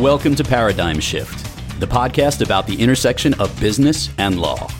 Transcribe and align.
Welcome 0.00 0.34
to 0.36 0.44
Paradigm 0.44 0.98
Shift, 0.98 1.78
the 1.78 1.86
podcast 1.86 2.42
about 2.42 2.66
the 2.66 2.80
intersection 2.80 3.34
of 3.34 3.60
business 3.60 4.08
and 4.16 4.40
law. 4.40 4.70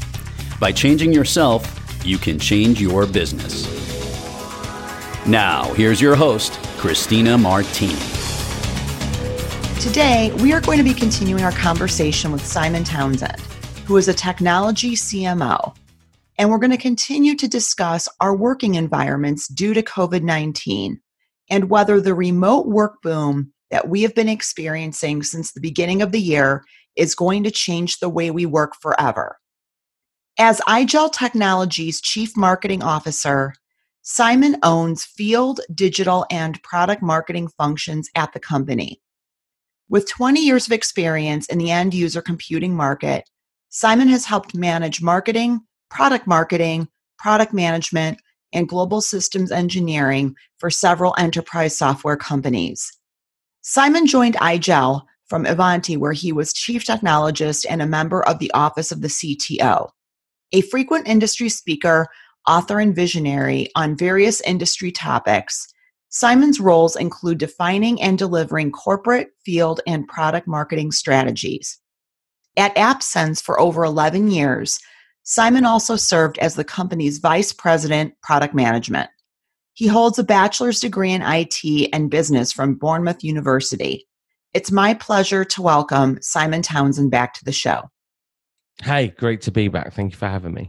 By 0.58 0.72
changing 0.72 1.12
yourself, 1.12 2.00
you 2.06 2.16
can 2.16 2.38
change 2.38 2.80
your 2.80 3.06
business. 3.06 3.66
Now, 5.26 5.74
here's 5.74 6.00
your 6.00 6.14
host, 6.14 6.54
Christina 6.78 7.36
Martini. 7.36 8.00
Today, 9.78 10.32
we 10.40 10.54
are 10.54 10.60
going 10.62 10.78
to 10.78 10.84
be 10.84 10.94
continuing 10.94 11.44
our 11.44 11.52
conversation 11.52 12.32
with 12.32 12.46
Simon 12.46 12.82
Townsend, 12.82 13.42
who 13.84 13.98
is 13.98 14.08
a 14.08 14.14
technology 14.14 14.92
CMO. 14.92 15.76
And 16.38 16.48
we're 16.48 16.56
going 16.56 16.70
to 16.70 16.78
continue 16.78 17.36
to 17.36 17.46
discuss 17.46 18.08
our 18.20 18.34
working 18.34 18.76
environments 18.76 19.48
due 19.48 19.74
to 19.74 19.82
COVID 19.82 20.22
19 20.22 20.98
and 21.50 21.68
whether 21.68 22.00
the 22.00 22.14
remote 22.14 22.68
work 22.68 23.02
boom 23.02 23.52
that 23.70 23.88
we 23.88 24.02
have 24.02 24.14
been 24.14 24.28
experiencing 24.28 25.22
since 25.22 25.52
the 25.52 25.60
beginning 25.60 26.02
of 26.02 26.12
the 26.12 26.20
year 26.20 26.64
is 26.96 27.14
going 27.14 27.44
to 27.44 27.50
change 27.50 27.98
the 27.98 28.08
way 28.08 28.30
we 28.30 28.46
work 28.46 28.74
forever. 28.80 29.38
As 30.38 30.60
iGel 30.60 31.12
Technologies 31.12 32.00
Chief 32.00 32.36
Marketing 32.36 32.82
Officer, 32.82 33.54
Simon 34.02 34.56
owns 34.62 35.04
field, 35.04 35.60
digital, 35.74 36.26
and 36.30 36.62
product 36.62 37.02
marketing 37.02 37.48
functions 37.58 38.08
at 38.14 38.32
the 38.32 38.40
company. 38.40 39.00
With 39.88 40.08
20 40.08 40.40
years 40.40 40.66
of 40.66 40.72
experience 40.72 41.46
in 41.46 41.58
the 41.58 41.70
end 41.70 41.94
user 41.94 42.22
computing 42.22 42.74
market, 42.74 43.28
Simon 43.68 44.08
has 44.08 44.24
helped 44.24 44.54
manage 44.54 45.02
marketing, 45.02 45.60
product 45.90 46.26
marketing, 46.26 46.88
product 47.18 47.52
management, 47.52 48.18
and 48.52 48.68
global 48.68 49.00
systems 49.00 49.52
engineering 49.52 50.34
for 50.58 50.70
several 50.70 51.14
enterprise 51.18 51.76
software 51.76 52.16
companies. 52.16 52.90
Simon 53.62 54.06
joined 54.06 54.36
iGel 54.36 55.02
from 55.26 55.46
Ivanti, 55.46 55.96
where 55.96 56.12
he 56.12 56.32
was 56.32 56.52
chief 56.52 56.84
technologist 56.84 57.66
and 57.68 57.82
a 57.82 57.86
member 57.86 58.26
of 58.26 58.38
the 58.38 58.50
Office 58.52 58.90
of 58.90 59.02
the 59.02 59.08
CTO. 59.08 59.90
A 60.52 60.62
frequent 60.62 61.06
industry 61.06 61.48
speaker, 61.48 62.08
author, 62.48 62.80
and 62.80 62.96
visionary 62.96 63.68
on 63.76 63.96
various 63.96 64.40
industry 64.40 64.90
topics, 64.90 65.68
Simon's 66.08 66.58
roles 66.58 66.96
include 66.96 67.38
defining 67.38 68.02
and 68.02 68.18
delivering 68.18 68.72
corporate, 68.72 69.28
field, 69.44 69.80
and 69.86 70.08
product 70.08 70.48
marketing 70.48 70.90
strategies. 70.90 71.78
At 72.56 72.74
AppSense 72.74 73.40
for 73.40 73.60
over 73.60 73.84
11 73.84 74.30
years, 74.30 74.80
Simon 75.22 75.64
also 75.64 75.94
served 75.94 76.38
as 76.38 76.56
the 76.56 76.64
company's 76.64 77.18
vice 77.18 77.52
president, 77.52 78.14
product 78.22 78.54
management. 78.54 79.10
He 79.80 79.86
holds 79.86 80.18
a 80.18 80.24
bachelor's 80.24 80.78
degree 80.78 81.10
in 81.10 81.22
IT 81.24 81.88
and 81.94 82.10
business 82.10 82.52
from 82.52 82.74
Bournemouth 82.74 83.24
University. 83.24 84.06
It's 84.52 84.70
my 84.70 84.92
pleasure 84.92 85.42
to 85.42 85.62
welcome 85.62 86.18
Simon 86.20 86.60
Townsend 86.60 87.10
back 87.10 87.32
to 87.32 87.44
the 87.46 87.52
show. 87.52 87.88
Hey, 88.82 89.14
great 89.16 89.40
to 89.40 89.50
be 89.50 89.68
back. 89.68 89.94
Thank 89.94 90.12
you 90.12 90.18
for 90.18 90.28
having 90.28 90.52
me. 90.52 90.68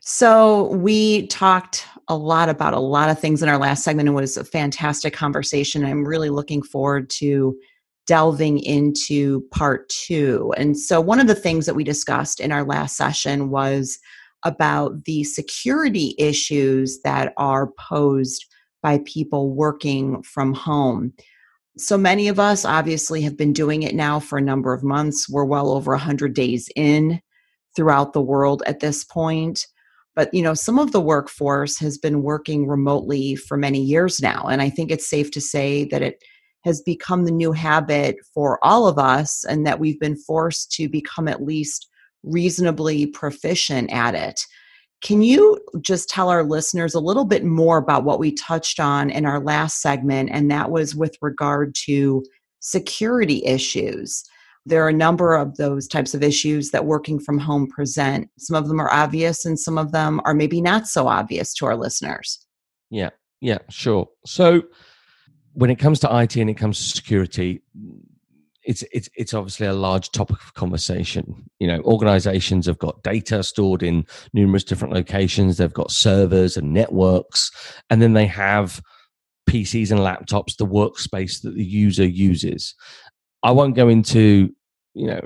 So, 0.00 0.68
we 0.68 1.26
talked 1.26 1.86
a 2.08 2.16
lot 2.16 2.48
about 2.48 2.72
a 2.72 2.80
lot 2.80 3.10
of 3.10 3.20
things 3.20 3.42
in 3.42 3.50
our 3.50 3.58
last 3.58 3.84
segment. 3.84 4.08
It 4.08 4.12
was 4.12 4.38
a 4.38 4.44
fantastic 4.44 5.12
conversation. 5.12 5.84
I'm 5.84 6.06
really 6.06 6.30
looking 6.30 6.62
forward 6.62 7.10
to 7.10 7.54
delving 8.06 8.60
into 8.60 9.42
part 9.50 9.90
two. 9.90 10.54
And 10.56 10.78
so, 10.78 11.02
one 11.02 11.20
of 11.20 11.26
the 11.26 11.34
things 11.34 11.66
that 11.66 11.74
we 11.74 11.84
discussed 11.84 12.40
in 12.40 12.50
our 12.50 12.64
last 12.64 12.96
session 12.96 13.50
was 13.50 13.98
about 14.44 15.04
the 15.04 15.24
security 15.24 16.14
issues 16.18 17.00
that 17.02 17.32
are 17.36 17.72
posed 17.78 18.46
by 18.82 19.00
people 19.04 19.52
working 19.54 20.22
from 20.22 20.54
home. 20.54 21.12
So 21.78 21.98
many 21.98 22.28
of 22.28 22.38
us 22.38 22.64
obviously 22.64 23.20
have 23.22 23.36
been 23.36 23.52
doing 23.52 23.82
it 23.82 23.94
now 23.94 24.20
for 24.20 24.38
a 24.38 24.42
number 24.42 24.72
of 24.72 24.82
months. 24.82 25.28
We're 25.28 25.44
well 25.44 25.70
over 25.70 25.92
100 25.92 26.34
days 26.34 26.68
in 26.76 27.20
throughout 27.74 28.12
the 28.12 28.22
world 28.22 28.62
at 28.66 28.80
this 28.80 29.04
point. 29.04 29.66
But 30.14 30.32
you 30.32 30.42
know, 30.42 30.54
some 30.54 30.78
of 30.78 30.92
the 30.92 31.00
workforce 31.00 31.78
has 31.78 31.98
been 31.98 32.22
working 32.22 32.66
remotely 32.66 33.36
for 33.36 33.58
many 33.58 33.82
years 33.82 34.20
now, 34.20 34.46
and 34.46 34.62
I 34.62 34.70
think 34.70 34.90
it's 34.90 35.10
safe 35.10 35.30
to 35.32 35.40
say 35.42 35.84
that 35.86 36.00
it 36.00 36.22
has 36.64 36.80
become 36.80 37.24
the 37.24 37.30
new 37.30 37.52
habit 37.52 38.16
for 38.34 38.58
all 38.64 38.88
of 38.88 38.98
us 38.98 39.44
and 39.44 39.66
that 39.66 39.78
we've 39.78 40.00
been 40.00 40.16
forced 40.16 40.72
to 40.72 40.88
become 40.88 41.28
at 41.28 41.44
least 41.44 41.88
reasonably 42.22 43.06
proficient 43.06 43.92
at 43.92 44.14
it. 44.14 44.40
Can 45.02 45.22
you 45.22 45.58
just 45.80 46.08
tell 46.08 46.28
our 46.28 46.42
listeners 46.42 46.94
a 46.94 47.00
little 47.00 47.24
bit 47.24 47.44
more 47.44 47.78
about 47.78 48.04
what 48.04 48.18
we 48.18 48.32
touched 48.32 48.80
on 48.80 49.10
in 49.10 49.26
our 49.26 49.40
last 49.40 49.80
segment? 49.80 50.30
And 50.32 50.50
that 50.50 50.70
was 50.70 50.94
with 50.94 51.16
regard 51.20 51.74
to 51.84 52.24
security 52.60 53.44
issues. 53.44 54.24
There 54.64 54.84
are 54.84 54.88
a 54.88 54.94
number 54.94 55.34
of 55.34 55.56
those 55.58 55.86
types 55.86 56.12
of 56.14 56.22
issues 56.24 56.70
that 56.70 56.86
working 56.86 57.20
from 57.20 57.38
home 57.38 57.68
present. 57.68 58.28
Some 58.38 58.56
of 58.56 58.66
them 58.66 58.80
are 58.80 58.92
obvious, 58.92 59.44
and 59.44 59.58
some 59.58 59.78
of 59.78 59.92
them 59.92 60.20
are 60.24 60.34
maybe 60.34 60.60
not 60.60 60.88
so 60.88 61.06
obvious 61.06 61.54
to 61.54 61.66
our 61.66 61.76
listeners. 61.76 62.44
Yeah, 62.90 63.10
yeah, 63.40 63.58
sure. 63.70 64.08
So, 64.26 64.62
when 65.52 65.70
it 65.70 65.76
comes 65.76 66.00
to 66.00 66.18
IT 66.18 66.36
and 66.36 66.50
it 66.50 66.54
comes 66.54 66.78
to 66.78 66.96
security, 66.96 67.62
it's 68.66 68.84
it's 68.92 69.08
it's 69.16 69.32
obviously 69.32 69.66
a 69.66 69.72
large 69.72 70.10
topic 70.10 70.36
of 70.42 70.54
conversation. 70.54 71.48
You 71.60 71.68
know, 71.68 71.80
organizations 71.82 72.66
have 72.66 72.78
got 72.78 73.02
data 73.02 73.42
stored 73.42 73.82
in 73.82 74.04
numerous 74.34 74.64
different 74.64 74.92
locations. 74.92 75.56
They've 75.56 75.72
got 75.72 75.92
servers 75.92 76.56
and 76.56 76.74
networks, 76.74 77.50
and 77.88 78.02
then 78.02 78.12
they 78.12 78.26
have 78.26 78.82
PCs 79.48 79.92
and 79.92 80.00
laptops, 80.00 80.56
the 80.56 80.66
workspace 80.66 81.40
that 81.42 81.54
the 81.54 81.64
user 81.64 82.06
uses. 82.06 82.74
I 83.42 83.52
won't 83.52 83.76
go 83.76 83.88
into 83.88 84.50
you 84.94 85.06
know 85.06 85.20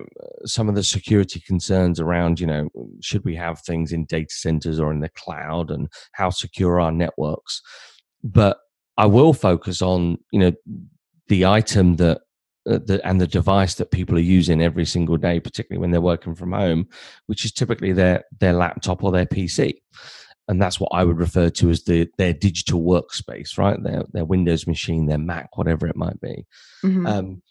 some 0.44 0.68
of 0.68 0.74
the 0.74 0.84
security 0.84 1.40
concerns 1.40 1.98
around 1.98 2.40
you 2.40 2.46
know 2.46 2.68
should 3.00 3.24
we 3.24 3.36
have 3.36 3.60
things 3.60 3.92
in 3.92 4.04
data 4.04 4.34
centers 4.34 4.80
or 4.80 4.92
in 4.92 5.00
the 5.00 5.10
cloud 5.10 5.70
and 5.70 5.88
how 6.12 6.28
secure 6.28 6.80
are 6.80 6.90
networks 6.90 7.62
but 8.24 8.58
I 8.96 9.06
will 9.06 9.32
focus 9.32 9.80
on 9.80 10.18
you 10.32 10.40
know 10.40 10.52
the 11.28 11.46
item 11.46 11.96
that 11.96 12.22
the, 12.78 13.06
and 13.06 13.20
the 13.20 13.26
device 13.26 13.74
that 13.74 13.90
people 13.90 14.16
are 14.16 14.20
using 14.20 14.62
every 14.62 14.84
single 14.84 15.16
day, 15.16 15.40
particularly 15.40 15.80
when 15.80 15.90
they're 15.90 16.00
working 16.00 16.34
from 16.34 16.52
home, 16.52 16.88
which 17.26 17.44
is 17.44 17.52
typically 17.52 17.92
their 17.92 18.24
their 18.38 18.52
laptop 18.52 19.02
or 19.02 19.10
their 19.10 19.26
PC, 19.26 19.74
and 20.48 20.60
that's 20.60 20.80
what 20.80 20.90
I 20.92 21.04
would 21.04 21.18
refer 21.18 21.48
to 21.48 21.70
as 21.70 21.84
the 21.84 22.08
their 22.18 22.32
digital 22.32 22.82
workspace, 22.82 23.56
right? 23.56 23.82
Their 23.82 24.04
their 24.12 24.24
Windows 24.24 24.66
machine, 24.66 25.06
their 25.06 25.18
Mac, 25.18 25.56
whatever 25.56 25.86
it 25.86 25.96
might 25.96 26.20
be. 26.20 26.46
Mm-hmm. 26.84 27.06
Um, 27.06 27.42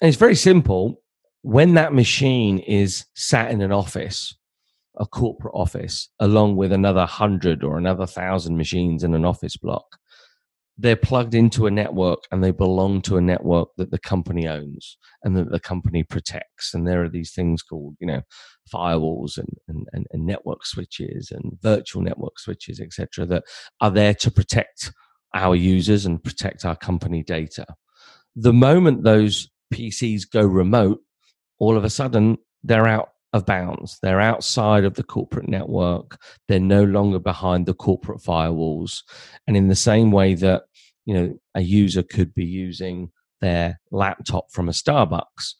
and 0.00 0.08
it's 0.08 0.16
very 0.16 0.36
simple. 0.36 1.02
When 1.42 1.74
that 1.74 1.92
machine 1.92 2.58
is 2.58 3.04
sat 3.14 3.50
in 3.50 3.60
an 3.60 3.72
office, 3.72 4.34
a 4.96 5.06
corporate 5.06 5.54
office, 5.54 6.08
along 6.20 6.56
with 6.56 6.72
another 6.72 7.06
hundred 7.06 7.62
or 7.62 7.78
another 7.78 8.06
thousand 8.06 8.56
machines 8.56 9.04
in 9.04 9.14
an 9.14 9.24
office 9.24 9.56
block, 9.56 9.97
they're 10.80 10.96
plugged 10.96 11.34
into 11.34 11.66
a 11.66 11.70
network 11.72 12.20
and 12.30 12.42
they 12.42 12.52
belong 12.52 13.02
to 13.02 13.16
a 13.16 13.20
network 13.20 13.68
that 13.76 13.90
the 13.90 13.98
company 13.98 14.46
owns 14.46 14.96
and 15.24 15.36
that 15.36 15.50
the 15.50 15.58
company 15.58 16.04
protects. 16.04 16.72
And 16.72 16.86
there 16.86 17.02
are 17.02 17.08
these 17.08 17.32
things 17.32 17.62
called, 17.62 17.96
you 17.98 18.06
know, 18.06 18.22
firewalls 18.72 19.38
and, 19.38 19.48
and, 19.66 19.88
and, 19.92 20.06
and 20.12 20.24
network 20.24 20.64
switches 20.64 21.32
and 21.32 21.58
virtual 21.60 22.02
network 22.02 22.38
switches, 22.38 22.80
etc., 22.80 23.26
that 23.26 23.42
are 23.80 23.90
there 23.90 24.14
to 24.14 24.30
protect 24.30 24.92
our 25.34 25.56
users 25.56 26.06
and 26.06 26.22
protect 26.22 26.64
our 26.64 26.76
company 26.76 27.24
data. 27.24 27.66
The 28.36 28.52
moment 28.52 29.02
those 29.02 29.48
PCs 29.74 30.30
go 30.30 30.42
remote, 30.42 31.00
all 31.58 31.76
of 31.76 31.82
a 31.82 31.90
sudden 31.90 32.38
they're 32.62 32.86
out 32.86 33.08
of 33.32 33.44
bounds. 33.44 33.98
They're 34.00 34.20
outside 34.20 34.84
of 34.84 34.94
the 34.94 35.02
corporate 35.02 35.48
network. 35.48 36.18
They're 36.46 36.60
no 36.60 36.84
longer 36.84 37.18
behind 37.18 37.66
the 37.66 37.74
corporate 37.74 38.20
firewalls. 38.20 39.02
And 39.46 39.56
in 39.56 39.68
the 39.68 39.74
same 39.74 40.10
way 40.10 40.34
that, 40.34 40.62
you 41.08 41.14
know, 41.14 41.38
a 41.54 41.62
user 41.62 42.02
could 42.02 42.34
be 42.34 42.44
using 42.44 43.10
their 43.40 43.80
laptop 43.90 44.52
from 44.52 44.68
a 44.68 44.72
Starbucks, 44.72 45.54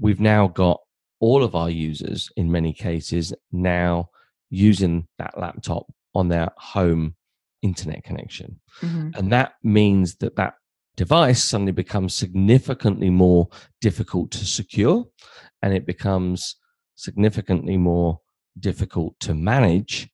we've 0.00 0.20
now 0.20 0.48
got 0.48 0.80
all 1.20 1.44
of 1.44 1.54
our 1.54 1.68
users 1.68 2.30
in 2.34 2.50
many 2.50 2.72
cases 2.72 3.34
now 3.52 4.08
using 4.48 5.06
that 5.18 5.38
laptop 5.38 5.84
on 6.14 6.28
their 6.28 6.48
home 6.56 7.14
internet 7.60 8.04
connection. 8.04 8.58
Mm-hmm. 8.80 9.10
And 9.16 9.30
that 9.32 9.56
means 9.62 10.16
that 10.16 10.36
that 10.36 10.54
device 10.96 11.44
suddenly 11.44 11.72
becomes 11.72 12.14
significantly 12.14 13.10
more 13.10 13.48
difficult 13.82 14.30
to 14.30 14.46
secure 14.46 15.04
and 15.60 15.74
it 15.74 15.84
becomes 15.84 16.56
significantly 16.94 17.76
more 17.76 18.20
difficult 18.58 19.20
to 19.20 19.34
manage, 19.34 20.08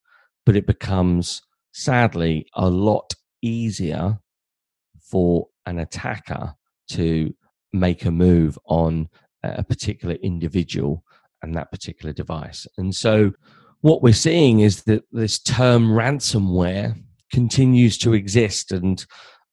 but 0.45 0.57
it 0.57 0.67
becomes 0.67 1.41
sadly 1.73 2.49
a 2.57 2.69
lot 2.69 3.15
easier 3.43 4.19
for 5.13 5.47
an 5.67 5.79
attacker 5.79 6.55
to 6.89 7.35
make 7.75 8.07
a 8.07 8.11
move 8.11 8.59
on 8.65 9.09
a 9.43 9.63
particular 9.63 10.15
individual 10.17 11.05
and 11.43 11.55
that 11.55 11.71
particular 11.71 12.13
device. 12.15 12.67
And 12.79 12.95
so 12.95 13.33
what 13.83 14.03
we're 14.03 14.15
seeing 14.15 14.61
is 14.61 14.85
that 14.85 15.05
this 15.13 15.39
term 15.39 15.89
ransomware 15.89 16.97
continues 17.31 17.99
to 17.99 18.15
exist. 18.15 18.73
And 18.73 19.05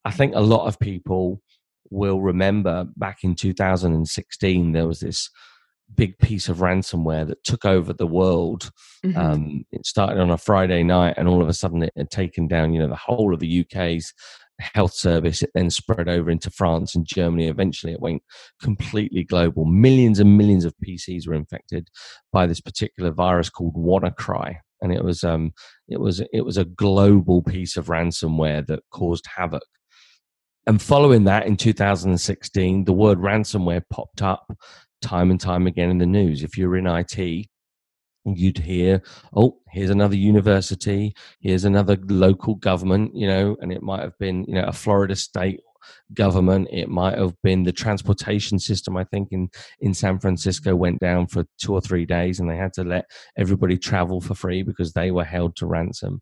I 0.05 0.11
think 0.11 0.33
a 0.33 0.41
lot 0.41 0.67
of 0.67 0.79
people 0.79 1.41
will 1.89 2.21
remember 2.21 2.85
back 2.95 3.19
in 3.23 3.35
2016, 3.35 4.71
there 4.71 4.87
was 4.87 5.01
this 5.01 5.29
big 5.95 6.17
piece 6.19 6.49
of 6.49 6.57
ransomware 6.57 7.27
that 7.27 7.43
took 7.43 7.65
over 7.65 7.93
the 7.93 8.07
world. 8.07 8.71
Mm-hmm. 9.03 9.17
Um, 9.17 9.65
it 9.71 9.85
started 9.85 10.19
on 10.19 10.29
a 10.29 10.37
Friday 10.37 10.83
night, 10.83 11.15
and 11.17 11.27
all 11.27 11.41
of 11.41 11.49
a 11.49 11.53
sudden, 11.53 11.83
it 11.83 11.93
had 11.97 12.11
taken 12.11 12.47
down, 12.47 12.73
you 12.73 12.79
know, 12.79 12.87
the 12.87 12.95
whole 12.95 13.33
of 13.33 13.39
the 13.39 13.65
UK's 13.65 14.13
health 14.59 14.93
service. 14.93 15.41
It 15.41 15.51
then 15.53 15.69
spread 15.69 16.07
over 16.07 16.29
into 16.29 16.51
France 16.51 16.95
and 16.95 17.05
Germany. 17.05 17.47
Eventually, 17.47 17.93
it 17.93 18.01
went 18.01 18.21
completely 18.61 19.23
global. 19.23 19.65
Millions 19.65 20.19
and 20.19 20.37
millions 20.37 20.65
of 20.65 20.73
PCs 20.85 21.27
were 21.27 21.33
infected 21.33 21.89
by 22.31 22.45
this 22.45 22.61
particular 22.61 23.11
virus 23.11 23.49
called 23.49 23.75
WannaCry, 23.75 24.57
and 24.81 24.93
it 24.93 25.03
was 25.03 25.23
um, 25.23 25.53
it 25.87 25.99
was 25.99 26.21
it 26.33 26.41
was 26.41 26.57
a 26.57 26.65
global 26.65 27.41
piece 27.41 27.77
of 27.77 27.87
ransomware 27.87 28.65
that 28.67 28.83
caused 28.91 29.25
havoc. 29.35 29.63
And 30.67 30.81
following 30.81 31.23
that, 31.23 31.47
in 31.47 31.57
2016, 31.57 32.85
the 32.85 32.93
word 32.93 33.17
ransomware 33.17 33.81
popped 33.89 34.21
up 34.21 34.51
time 35.01 35.31
and 35.31 35.39
time 35.39 35.65
again 35.65 35.89
in 35.89 35.97
the 35.97 36.05
news. 36.05 36.43
If 36.43 36.57
you're 36.57 36.77
in 36.77 36.85
IT, 36.85 37.47
you'd 38.25 38.59
hear, 38.59 39.01
oh, 39.35 39.57
here's 39.69 39.89
another 39.89 40.15
university, 40.15 41.15
here's 41.39 41.65
another 41.65 41.97
local 42.07 42.55
government, 42.55 43.15
you 43.15 43.27
know, 43.27 43.55
and 43.61 43.71
it 43.71 43.81
might 43.81 44.01
have 44.01 44.17
been, 44.17 44.45
you 44.45 44.55
know, 44.55 44.65
a 44.65 44.73
Florida 44.73 45.15
state 45.15 45.61
government. 46.13 46.67
It 46.71 46.89
might 46.89 47.17
have 47.17 47.35
been 47.41 47.63
the 47.63 47.71
transportation 47.71 48.59
system, 48.59 48.97
I 48.97 49.03
think, 49.05 49.29
in, 49.31 49.49
in 49.79 49.93
San 49.93 50.19
Francisco 50.19 50.75
went 50.75 50.99
down 50.99 51.27
for 51.27 51.45
two 51.57 51.73
or 51.73 51.81
three 51.81 52.05
days 52.05 52.39
and 52.39 52.49
they 52.49 52.57
had 52.57 52.73
to 52.73 52.83
let 52.83 53.05
everybody 53.37 53.77
travel 53.77 54.21
for 54.21 54.35
free 54.35 54.63
because 54.63 54.93
they 54.93 55.11
were 55.11 55.23
held 55.23 55.55
to 55.57 55.65
ransom. 55.65 56.21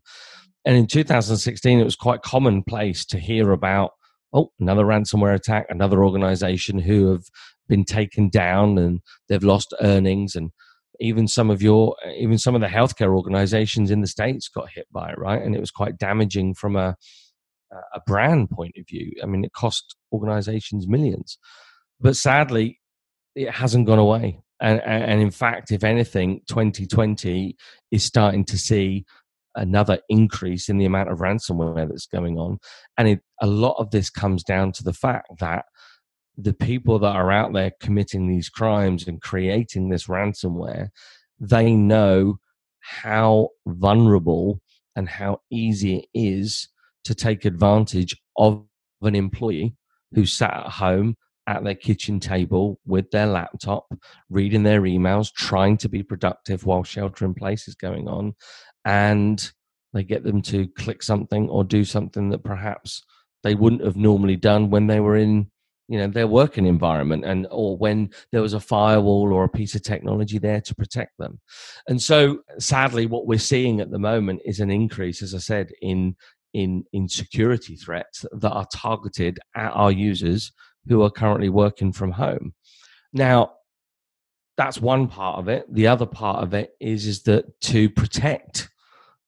And 0.64 0.76
in 0.76 0.86
2016, 0.86 1.78
it 1.78 1.84
was 1.84 1.96
quite 1.96 2.22
commonplace 2.22 3.04
to 3.06 3.18
hear 3.18 3.52
about 3.52 3.92
oh, 4.32 4.52
another 4.60 4.84
ransomware 4.84 5.34
attack, 5.34 5.66
another 5.70 6.04
organization 6.04 6.78
who 6.78 7.10
have 7.10 7.24
been 7.68 7.84
taken 7.84 8.28
down 8.28 8.78
and 8.78 9.00
they've 9.28 9.42
lost 9.42 9.74
earnings 9.80 10.34
and 10.34 10.50
even 11.00 11.28
some 11.28 11.50
of 11.50 11.62
your 11.62 11.96
uh, 12.06 12.10
even 12.16 12.38
some 12.38 12.54
of 12.54 12.60
the 12.60 12.66
healthcare 12.66 13.14
organizations 13.14 13.90
in 13.90 14.00
the 14.00 14.06
states 14.06 14.48
got 14.48 14.70
hit 14.70 14.86
by 14.92 15.10
it 15.10 15.18
right? 15.18 15.42
And 15.42 15.54
it 15.54 15.60
was 15.60 15.70
quite 15.70 15.98
damaging 15.98 16.54
from 16.54 16.76
a 16.76 16.96
a 17.92 18.00
brand 18.06 18.48
point 18.48 18.74
of 18.78 18.86
view. 18.88 19.12
I 19.22 19.26
mean 19.26 19.44
it 19.44 19.52
cost 19.52 19.96
organizations 20.12 20.88
millions. 20.88 21.38
But 22.00 22.16
sadly 22.16 22.80
it 23.34 23.50
hasn't 23.50 23.86
gone 23.86 23.98
away. 23.98 24.40
And 24.60 24.80
and 24.82 25.20
in 25.20 25.30
fact 25.30 25.70
if 25.70 25.84
anything 25.84 26.40
2020 26.48 27.56
is 27.90 28.04
starting 28.04 28.44
to 28.46 28.58
see 28.58 29.04
another 29.54 29.98
increase 30.08 30.68
in 30.68 30.78
the 30.78 30.84
amount 30.84 31.10
of 31.10 31.18
ransomware 31.18 31.88
that's 31.88 32.06
going 32.06 32.38
on. 32.38 32.58
And 32.96 33.08
it, 33.08 33.20
a 33.42 33.46
lot 33.46 33.76
of 33.78 33.90
this 33.90 34.08
comes 34.08 34.42
down 34.44 34.72
to 34.72 34.84
the 34.84 34.92
fact 34.92 35.26
that 35.40 35.64
the 36.38 36.54
people 36.54 37.00
that 37.00 37.16
are 37.16 37.32
out 37.32 37.52
there 37.52 37.72
committing 37.80 38.28
these 38.28 38.48
crimes 38.48 39.08
and 39.08 39.20
creating 39.20 39.88
this 39.88 40.06
ransomware, 40.06 40.88
they 41.40 41.72
know 41.72 42.38
how 42.80 43.48
vulnerable 43.66 44.60
and 44.94 45.08
how 45.08 45.40
easy 45.50 45.96
it 45.96 46.06
is 46.14 46.68
to 47.04 47.14
take 47.14 47.44
advantage 47.44 48.16
of 48.36 48.64
an 49.02 49.16
employee 49.16 49.74
who 50.14 50.24
sat 50.24 50.54
at 50.54 50.70
home 50.70 51.16
at 51.48 51.64
their 51.64 51.74
kitchen 51.74 52.20
table 52.20 52.78
with 52.86 53.10
their 53.10 53.26
laptop, 53.26 53.86
reading 54.30 54.62
their 54.62 54.82
emails, 54.82 55.32
trying 55.32 55.76
to 55.78 55.88
be 55.88 56.02
productive 56.02 56.64
while 56.66 56.84
shelter 56.84 57.24
in 57.24 57.34
place 57.34 57.66
is 57.66 57.74
going 57.74 58.06
on. 58.06 58.34
And 58.84 59.50
they 59.92 60.04
get 60.04 60.22
them 60.22 60.42
to 60.42 60.68
click 60.68 61.02
something 61.02 61.48
or 61.48 61.64
do 61.64 61.84
something 61.84 62.28
that 62.30 62.44
perhaps 62.44 63.02
they 63.42 63.54
wouldn't 63.54 63.84
have 63.84 63.96
normally 63.96 64.36
done 64.36 64.70
when 64.70 64.86
they 64.86 65.00
were 65.00 65.16
in 65.16 65.50
you 65.88 65.98
know 65.98 66.06
their 66.06 66.26
working 66.26 66.66
environment 66.66 67.24
and 67.24 67.46
or 67.50 67.76
when 67.76 68.10
there 68.30 68.42
was 68.42 68.52
a 68.52 68.60
firewall 68.60 69.32
or 69.32 69.44
a 69.44 69.48
piece 69.48 69.74
of 69.74 69.82
technology 69.82 70.38
there 70.38 70.60
to 70.60 70.74
protect 70.74 71.16
them. 71.18 71.40
And 71.88 72.00
so 72.00 72.40
sadly 72.58 73.06
what 73.06 73.26
we're 73.26 73.38
seeing 73.38 73.80
at 73.80 73.90
the 73.90 73.98
moment 73.98 74.42
is 74.44 74.60
an 74.60 74.70
increase 74.70 75.22
as 75.22 75.34
i 75.34 75.38
said 75.38 75.70
in 75.80 76.14
in 76.54 76.84
in 76.92 77.08
security 77.08 77.76
threats 77.76 78.24
that 78.32 78.52
are 78.52 78.66
targeted 78.72 79.40
at 79.56 79.72
our 79.72 79.90
users 79.90 80.52
who 80.86 81.02
are 81.02 81.10
currently 81.10 81.48
working 81.48 81.92
from 81.92 82.12
home. 82.12 82.54
Now 83.12 83.52
that's 84.56 84.80
one 84.80 85.06
part 85.08 85.38
of 85.38 85.48
it. 85.48 85.72
The 85.72 85.86
other 85.86 86.06
part 86.06 86.42
of 86.42 86.52
it 86.52 86.72
is 86.80 87.06
is 87.06 87.22
that 87.24 87.60
to 87.62 87.88
protect 87.88 88.68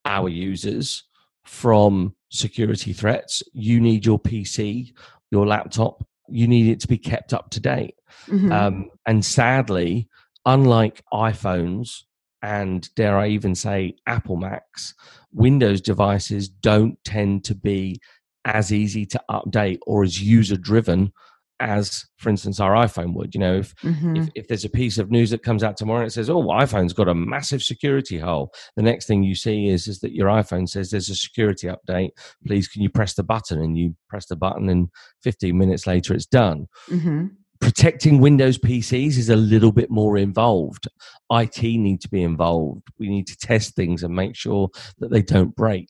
our 0.04 0.28
users 0.28 1.04
from 1.44 2.14
security 2.30 2.92
threats 2.92 3.42
you 3.52 3.80
need 3.80 4.06
your 4.06 4.18
pc 4.18 4.92
your 5.30 5.46
laptop 5.46 6.06
you 6.32 6.46
need 6.46 6.68
it 6.68 6.80
to 6.80 6.88
be 6.88 6.98
kept 6.98 7.32
up 7.32 7.50
to 7.50 7.60
date. 7.60 7.94
Mm-hmm. 8.26 8.52
Um, 8.52 8.90
and 9.06 9.24
sadly, 9.24 10.08
unlike 10.46 11.02
iPhones 11.12 12.02
and 12.42 12.88
dare 12.94 13.18
I 13.18 13.28
even 13.28 13.54
say 13.54 13.94
Apple 14.06 14.36
Macs, 14.36 14.94
Windows 15.32 15.80
devices 15.80 16.48
don't 16.48 17.02
tend 17.04 17.44
to 17.44 17.54
be 17.54 18.00
as 18.44 18.72
easy 18.72 19.04
to 19.06 19.20
update 19.30 19.78
or 19.86 20.02
as 20.02 20.22
user 20.22 20.56
driven 20.56 21.12
as 21.60 22.06
for 22.16 22.30
instance 22.30 22.58
our 22.58 22.72
iphone 22.84 23.14
would 23.14 23.34
you 23.34 23.40
know 23.40 23.58
if, 23.58 23.74
mm-hmm. 23.76 24.16
if, 24.16 24.28
if 24.34 24.48
there's 24.48 24.64
a 24.64 24.70
piece 24.70 24.98
of 24.98 25.10
news 25.10 25.30
that 25.30 25.42
comes 25.42 25.62
out 25.62 25.76
tomorrow 25.76 26.00
and 26.00 26.08
it 26.08 26.12
says 26.12 26.30
oh 26.30 26.42
iphone's 26.42 26.92
got 26.92 27.08
a 27.08 27.14
massive 27.14 27.62
security 27.62 28.18
hole. 28.18 28.52
The 28.76 28.82
next 28.82 29.06
thing 29.06 29.22
you 29.22 29.34
see 29.34 29.68
is 29.68 29.86
is 29.86 30.00
that 30.00 30.14
your 30.14 30.28
iphone 30.28 30.68
says 30.68 30.90
there's 30.90 31.08
a 31.08 31.14
security 31.14 31.68
update. 31.68 32.10
Please 32.46 32.68
can 32.68 32.82
you 32.82 32.90
press 32.90 33.14
the 33.14 33.22
button? 33.22 33.60
And 33.60 33.76
you 33.76 33.94
press 34.08 34.26
the 34.26 34.36
button 34.36 34.68
and 34.68 34.88
15 35.22 35.56
minutes 35.56 35.86
later 35.86 36.14
it's 36.14 36.26
done. 36.26 36.66
Mm-hmm. 36.88 37.26
protecting 37.60 38.20
windows 38.20 38.58
pcs 38.58 39.18
is 39.18 39.28
a 39.28 39.36
little 39.36 39.72
bit 39.72 39.90
more 39.90 40.16
involved. 40.16 40.88
It 41.30 41.62
need 41.62 42.00
to 42.00 42.08
be 42.08 42.22
involved. 42.22 42.82
We 42.98 43.08
need 43.08 43.26
to 43.28 43.36
test 43.36 43.76
things 43.76 44.02
and 44.02 44.14
make 44.14 44.34
sure 44.34 44.70
that 44.98 45.10
they 45.10 45.22
don't 45.22 45.54
break. 45.54 45.88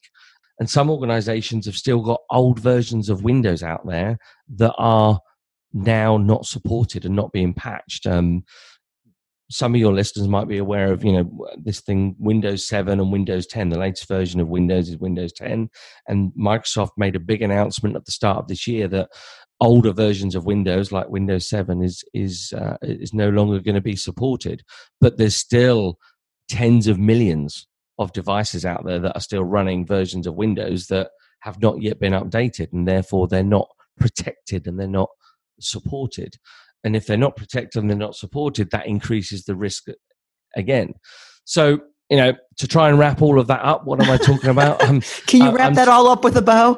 And 0.61 0.69
some 0.69 0.90
organizations 0.90 1.64
have 1.64 1.76
still 1.76 2.02
got 2.02 2.20
old 2.31 2.58
versions 2.58 3.08
of 3.08 3.25
windows 3.25 3.62
out 3.62 3.87
there 3.87 4.19
that 4.56 4.75
are 4.76 5.19
now 5.72 6.17
not 6.17 6.46
supported 6.46 7.05
and 7.05 7.14
not 7.14 7.32
being 7.32 7.55
patched. 7.55 8.06
Um, 8.06 8.44
some 9.50 9.75
of 9.75 9.81
your 9.81 9.93
listeners 9.93 10.28
might 10.28 10.46
be 10.46 10.58
aware 10.58 10.93
of, 10.93 11.05
you 11.05 11.12
know, 11.12 11.49
this 11.56 11.81
thing 11.81 12.14
Windows 12.19 12.67
7 12.69 13.00
and 13.00 13.12
Windows 13.12 13.46
10. 13.49 13.70
The 13.70 13.78
latest 13.78 14.06
version 14.06 14.40
of 14.40 14.49
Windows 14.49 14.88
is 14.88 14.96
Windows 14.99 15.32
10, 15.32 15.69
and 16.06 16.32
Microsoft 16.38 16.90
made 16.96 17.17
a 17.17 17.20
big 17.20 17.43
announcement 17.43 17.96
at 17.96 18.05
the 18.05 18.12
start 18.12 18.38
of 18.38 18.49
this 18.49 18.68
year 18.68 18.87
that 18.88 19.11
older 19.61 19.92
versions 19.92 20.35
of 20.37 20.47
Windows, 20.47 20.92
like 20.92 21.09
Windows 21.09 21.49
7, 21.49 21.83
is 21.83 22.04
is 22.14 22.52
uh, 22.56 22.76
is 22.83 23.12
no 23.12 23.28
longer 23.28 23.59
going 23.59 23.75
to 23.75 23.80
be 23.80 23.97
supported. 23.97 24.62
But 25.00 25.18
there's 25.18 25.37
still 25.37 25.99
tens 26.49 26.87
of 26.87 26.99
millions 27.00 27.66
of 27.99 28.12
devices 28.12 28.64
out 28.64 28.85
there 28.87 29.00
that 29.00 29.16
are 29.16 29.21
still 29.21 29.44
running 29.44 29.85
versions 29.85 30.28
of 30.28 30.35
Windows 30.35 30.87
that 30.87 31.11
have 31.40 31.61
not 31.61 31.83
yet 31.83 31.99
been 31.99 32.12
updated, 32.12 32.73
and 32.73 32.87
therefore 32.87 33.26
they're 33.26 33.42
not 33.42 33.68
protected 33.99 34.68
and 34.68 34.78
they're 34.78 34.87
not 34.87 35.11
supported. 35.61 36.37
And 36.85 36.97
if 36.97 37.07
they're 37.07 37.17
not 37.17 37.37
protected 37.37 37.81
and 37.81 37.90
they're 37.90 37.97
not 37.97 38.17
supported, 38.17 38.71
that 38.71 38.87
increases 38.87 39.45
the 39.45 39.55
risk 39.55 39.85
again. 40.57 40.95
So, 41.45 41.81
you 42.09 42.17
know, 42.17 42.33
to 42.57 42.67
try 42.67 42.88
and 42.88 42.99
wrap 42.99 43.23
all 43.23 43.38
of 43.38 43.47
that 43.49 43.62
up, 43.64 43.85
what 43.85 44.02
am 44.02 44.11
I 44.11 44.17
talking 44.17 44.50
about? 44.50 44.83
Um, 44.88 45.00
Can 45.26 45.43
you 45.43 45.52
wrap 45.52 45.69
I'm, 45.69 45.75
that 45.75 45.88
all 45.88 46.09
up 46.09 46.25
with 46.25 46.37
a 46.37 46.43
bow? 46.43 46.76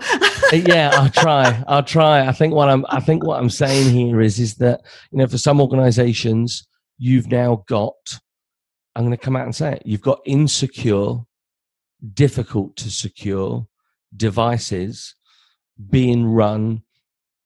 yeah, 0.52 0.90
I'll 0.92 1.08
try. 1.08 1.62
I'll 1.66 1.82
try. 1.82 2.26
I 2.26 2.32
think 2.32 2.52
what 2.52 2.68
I'm 2.68 2.84
I 2.88 3.00
think 3.00 3.24
what 3.24 3.38
I'm 3.38 3.48
saying 3.48 3.94
here 3.94 4.20
is 4.20 4.38
is 4.38 4.56
that, 4.56 4.80
you 5.10 5.18
know, 5.18 5.26
for 5.26 5.38
some 5.38 5.60
organizations, 5.60 6.66
you've 6.98 7.30
now 7.30 7.64
got 7.68 7.94
I'm 8.94 9.04
going 9.04 9.16
to 9.16 9.24
come 9.24 9.36
out 9.36 9.44
and 9.44 9.54
say 9.54 9.74
it. 9.74 9.82
You've 9.86 10.02
got 10.02 10.20
insecure, 10.26 11.20
difficult 12.12 12.76
to 12.76 12.90
secure 12.90 13.66
devices 14.14 15.14
being 15.90 16.26
run 16.26 16.82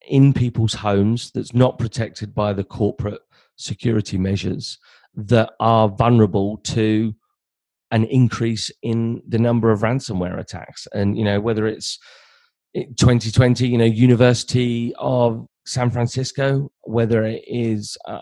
in 0.08 0.32
people's 0.32 0.75
homes 0.75 1.30
that's 1.32 1.54
not 1.54 1.78
protected 1.78 2.34
by 2.34 2.52
the 2.52 2.64
corporate 2.64 3.20
security 3.56 4.18
measures 4.18 4.78
that 5.14 5.52
are 5.60 5.88
vulnerable 5.88 6.58
to 6.58 7.14
an 7.90 8.04
increase 8.04 8.70
in 8.82 9.22
the 9.26 9.38
number 9.38 9.70
of 9.70 9.80
ransomware 9.80 10.38
attacks. 10.38 10.86
And 10.92 11.16
you 11.16 11.25
know 11.25 11.40
whether 11.40 11.66
it's 11.66 11.98
eh, 12.75 12.84
2020 12.96 13.66
you 13.66 13.78
know 13.78 13.84
university 13.84 14.92
of 14.98 15.46
san 15.68 15.90
francisco 15.90 16.70
whether 16.82 17.25
it 17.25 17.42
is 17.48 17.96
a, 18.06 18.12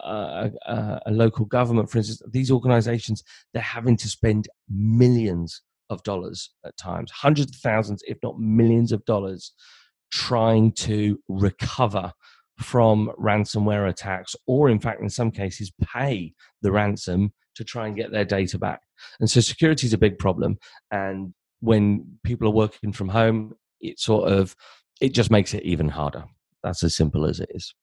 a, 0.66 1.00
a 1.04 1.10
local 1.10 1.44
government 1.44 1.90
for 1.90 1.98
instance 1.98 2.22
these 2.32 2.50
organizations 2.50 3.22
they're 3.52 3.62
having 3.62 3.98
to 3.98 4.08
spend 4.08 4.48
millions 4.70 5.60
of 5.90 6.02
dollars 6.04 6.50
at 6.64 6.74
times 6.78 7.10
hundreds 7.10 7.54
of 7.54 7.60
thousands 7.60 8.02
if 8.06 8.16
not 8.22 8.38
millions 8.38 8.92
of 8.92 9.04
dollars 9.04 9.52
trying 10.14 10.71
to 10.71 11.21
recover 11.28 12.12
from 12.59 13.11
ransomware 13.18 13.88
attacks, 13.88 14.37
or 14.47 14.71
in 14.71 14.78
fact, 14.78 15.02
in 15.02 15.11
some 15.11 15.33
cases, 15.33 15.73
pay 15.92 16.33
the 16.62 16.71
ransom 16.71 17.33
to 17.56 17.64
try 17.64 17.88
and 17.88 17.97
get 17.97 18.12
their 18.12 18.25
data 18.25 18.56
back. 18.56 18.80
And 19.18 19.28
so, 19.28 19.40
security 19.40 19.88
is 19.88 19.92
a 19.92 19.99
big 19.99 20.18
problem. 20.18 20.59
And 20.92 21.35
when 21.61 22.18
people 22.23 22.47
are 22.47 22.52
working 22.52 22.92
from 22.92 23.09
home, 23.09 23.54
it 23.80 23.99
sort 23.99 24.30
of 24.30 24.54
it 25.00 25.12
just 25.12 25.33
makes 25.33 25.52
it 25.52 25.64
even 25.64 25.88
harder. 25.88 26.25
That's 26.62 26.85
as 26.85 26.94
simple 26.94 27.26
as 27.26 27.40
it 27.40 27.50
is. 27.52 27.75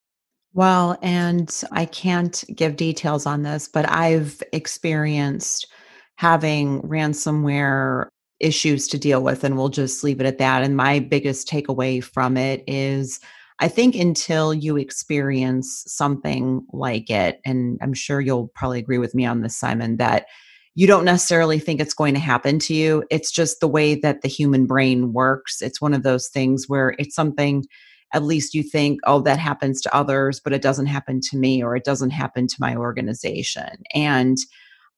Well, 0.54 0.98
and 1.02 1.54
I 1.72 1.86
can't 1.86 2.44
give 2.56 2.78
details 2.78 3.26
on 3.26 3.44
this, 3.44 3.68
but 3.68 3.90
I've 3.90 4.42
experienced 4.54 5.68
having 6.16 6.82
ransomware 6.84 8.08
issues 8.44 8.88
to 8.90 8.98
deal 8.98 9.24
with, 9.24 9.44
and 9.44 9.58
we'll 9.58 9.70
just 9.70 10.04
leave 10.04 10.20
it 10.20 10.26
at 10.26 10.38
that. 10.40 10.64
And 10.64 10.76
my 10.76 11.00
biggest 11.00 11.48
takeaway 11.48 12.04
from 12.04 12.38
it 12.38 12.64
is 12.68 13.20
I 13.60 13.68
think 13.68 13.96
until 13.96 14.54
you 14.56 14.76
experience 14.76 15.84
something 15.88 16.66
like 16.74 17.12
it, 17.12 17.40
and 17.46 17.78
I'm 17.82 17.94
sure 17.94 18.20
you'll 18.20 18.48
probably 18.56 18.80
agree 18.80 18.98
with 18.98 19.14
me 19.14 19.26
on 19.26 19.42
this, 19.42 19.56
Simon, 19.56 19.98
that 19.98 20.26
you 20.74 20.88
don't 20.88 21.06
necessarily 21.06 21.60
think 21.60 21.80
it's 21.80 21.94
going 21.94 22.16
to 22.16 22.20
happen 22.20 22.58
to 22.60 22.74
you. 22.74 23.04
It's 23.12 23.32
just 23.32 23.60
the 23.60 23.68
way 23.68 23.94
that 23.96 24.22
the 24.22 24.28
human 24.28 24.66
brain 24.66 25.14
works. 25.14 25.62
It's 25.62 25.82
one 25.82 25.94
of 25.94 26.02
those 26.02 26.28
things 26.30 26.66
where 26.68 26.96
it's 26.98 27.14
something 27.14 27.66
at 28.14 28.24
least 28.24 28.54
you 28.54 28.64
think, 28.64 29.00
oh, 29.06 29.22
that 29.22 29.40
happens 29.40 29.82
to 29.82 29.96
others, 29.96 30.40
but 30.40 30.54
it 30.54 30.62
doesn't 30.62 30.88
happen 30.88 31.22
to 31.22 31.38
me 31.38 31.64
or 31.64 31.76
it 31.76 31.84
doesn't 31.84 32.10
happen 32.10 32.48
to 32.48 32.56
my 32.60 32.76
organization. 32.76 33.84
And 33.94 34.38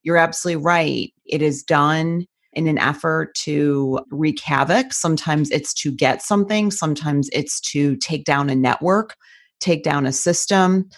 you're 0.02 0.16
absolutely 0.16 0.62
right. 0.62 1.12
It 1.26 1.42
is 1.42 1.62
done 1.62 2.26
in 2.54 2.66
an 2.66 2.78
effort 2.78 3.34
to 3.34 4.00
wreak 4.10 4.40
havoc. 4.40 4.92
Sometimes 4.92 5.50
it's 5.50 5.74
to 5.74 5.92
get 5.92 6.22
something, 6.22 6.70
sometimes 6.70 7.28
it's 7.32 7.60
to 7.72 7.96
take 7.96 8.24
down 8.24 8.50
a 8.50 8.54
network, 8.54 9.16
take 9.60 9.82
down 9.82 10.06
a 10.06 10.12
system. 10.12 10.88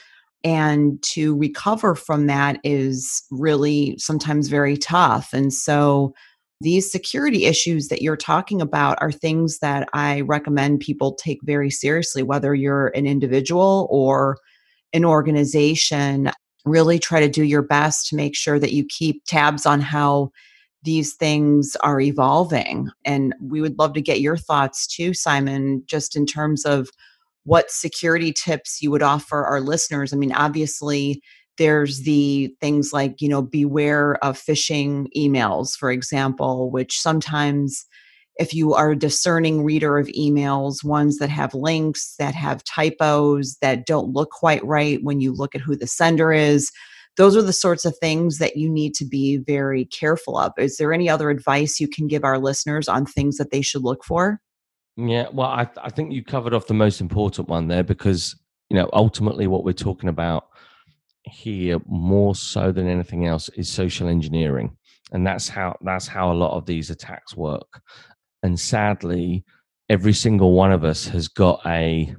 And 0.45 1.03
to 1.03 1.37
recover 1.37 1.97
from 1.97 2.27
that 2.27 2.61
is 2.63 3.25
really 3.33 3.97
sometimes 3.99 4.47
very 4.47 4.77
tough. 4.77 5.33
And 5.33 5.53
so 5.53 6.15
these 6.61 6.91
security 6.91 7.47
issues 7.47 7.89
that 7.89 8.01
you're 8.01 8.17
talking 8.17 8.63
about 8.63 8.97
are 9.01 9.13
things 9.13 9.59
that 9.59 9.89
I 9.93 10.21
recommend 10.23 10.81
people 10.81 11.15
take 11.15 11.39
very 11.43 11.71
seriously, 11.71 12.23
whether 12.23 12.55
you're 12.55 12.89
an 12.89 13.07
individual 13.07 13.89
or 13.91 14.39
an 14.93 15.05
organization. 15.05 16.31
Really 16.65 16.99
try 16.99 17.21
to 17.21 17.29
do 17.29 17.43
your 17.45 17.63
best 17.63 18.09
to 18.09 18.17
make 18.17 18.35
sure 18.35 18.59
that 18.59 18.73
you 18.73 18.85
keep 18.85 19.25
tabs 19.27 19.67
on 19.67 19.81
how 19.81 20.31
these 20.87 21.15
things 21.15 21.77
are 21.83 22.01
evolving. 22.01 22.89
And 23.05 23.35
we 23.43 23.61
would 23.61 23.79
love 23.79 23.93
to 23.95 24.01
get 24.01 24.21
your 24.21 24.39
thoughts 24.39 24.87
too, 24.87 25.13
Simon, 25.13 25.83
just 25.87 26.17
in 26.17 26.25
terms 26.25 26.65
of 26.65 26.89
what 27.45 27.71
security 27.71 28.33
tips 28.33 28.81
you 28.81 28.91
would 28.91 29.03
offer 29.03 29.45
our 29.45 29.61
listeners. 29.61 30.13
I 30.13 30.17
mean, 30.17 30.33
obviously, 30.33 31.21
there's 31.59 32.03
the 32.03 32.55
things 32.61 32.93
like, 32.93 33.21
you 33.21 33.29
know, 33.29 33.43
beware 33.43 34.17
of 34.25 34.39
phishing 34.39 35.07
emails, 35.17 35.73
for 35.77 35.91
example, 35.91 36.71
which 36.71 37.01
sometimes 37.01 37.85
if 38.39 38.53
you 38.53 38.75
are 38.75 38.91
a 38.91 38.99
discerning 38.99 39.65
reader 39.65 39.99
of 39.99 40.09
emails, 40.09 40.85
ones 40.85 41.19
that 41.19 41.31
have 41.31 41.55
links, 41.55 42.15
that 42.19 42.35
have 42.35 42.63
typos, 42.65 43.57
that 43.63 43.87
don't 43.87 44.13
look 44.13 44.31
quite 44.31 44.65
right 44.65 45.03
when 45.03 45.21
you 45.21 45.33
look 45.33 45.55
at 45.55 45.61
who 45.61 45.75
the 45.75 45.87
sender 45.87 46.33
is, 46.33 46.71
those 47.17 47.37
are 47.37 47.43
the 47.43 47.53
sorts 47.53 47.85
of 47.85 47.97
things 47.99 48.39
that 48.39 48.57
you 48.57 48.69
need 48.69 48.95
to 48.95 49.05
be 49.05 49.39
very 49.39 49.85
careful 49.87 50.39
of. 50.39 50.53
Is 50.59 50.77
there 50.77 50.93
any 50.93 51.09
other 51.09 51.31
advice 51.31 51.81
you 51.81 51.89
can 51.89 52.07
give 52.07 52.25
our 52.25 52.39
listeners 52.39 52.89
on 52.89 53.07
things 53.07 53.37
that 53.39 53.51
they 53.51 53.63
should 53.63 53.83
look 53.83 54.05
for? 54.05 54.41
Yeah, 54.97 55.29
well, 55.33 55.49
I, 55.49 55.69
I 55.83 55.91
think 55.91 56.13
you 56.13 56.25
covered 56.25 56.55
off 56.55 56.67
the 56.67 56.75
most 56.75 57.01
important 57.01 57.49
one 57.49 57.69
there 57.69 57.85
because, 57.85 58.35
you 58.71 58.77
know, 58.77 58.89
ultimately 58.93 59.47
what 59.47 59.65
we're 59.65 59.73
talking 59.73 60.09
about 60.09 60.49
here 61.25 61.79
more 61.87 62.35
so 62.35 62.73
than 62.73 62.89
anything 62.89 63.27
else 63.27 63.49
is 63.51 63.69
social 63.69 64.09
engineering 64.09 64.77
and 65.13 65.27
that's 65.27 65.49
how 65.49 65.77
that's 65.83 66.07
how 66.07 66.33
a 66.33 66.35
lot 66.35 66.57
of 66.57 66.67
these 66.67 66.91
attacks 66.91 67.37
work 67.37 67.83
and 68.43 68.59
sadly 68.59 69.45
every 69.89 70.13
single 70.13 70.53
one 70.53 70.73
of 70.73 70.85
us 70.85 71.07
has 71.07 71.29
got 71.29 71.61
a 71.67 72.15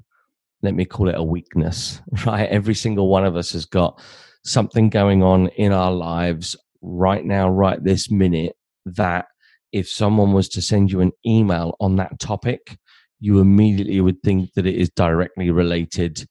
let 0.61 0.73
me 0.73 0.85
call 0.85 1.09
it 1.09 1.15
a 1.15 1.23
weakness 1.23 2.01
right 2.25 2.49
every 2.49 2.75
single 2.75 3.07
one 3.07 3.25
of 3.25 3.35
us 3.35 3.53
has 3.53 3.65
got 3.65 4.01
something 4.47 4.89
going 4.89 5.23
on 5.23 5.47
in 5.49 5.71
our 5.71 5.91
lives 5.91 6.55
right 6.81 7.25
now 7.25 7.49
right 7.49 7.83
this 7.83 8.09
minute 8.09 8.55
that 8.85 9.25
if 9.71 9.89
someone 9.89 10.33
was 10.33 10.47
to 10.47 10.61
send 10.61 10.91
you 10.91 11.01
an 11.01 11.11
email 11.25 11.75
on 11.79 11.97
that 11.97 12.19
topic 12.19 12.77
you 13.19 13.39
immediately 13.39 13.99
would 13.99 14.21
think 14.23 14.53
that 14.53 14.65
it 14.65 14.75
is 14.75 14.89
directly 14.89 15.49
related 15.49 16.27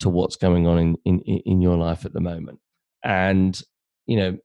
to 0.00 0.08
what's 0.08 0.36
going 0.36 0.66
on 0.66 0.78
in, 0.78 0.96
in, 1.04 1.20
in 1.20 1.60
your 1.60 1.76
life 1.76 2.04
at 2.04 2.12
the 2.12 2.20
moment. 2.20 2.58
And, 3.04 3.60
you 4.06 4.16
know, 4.16 4.38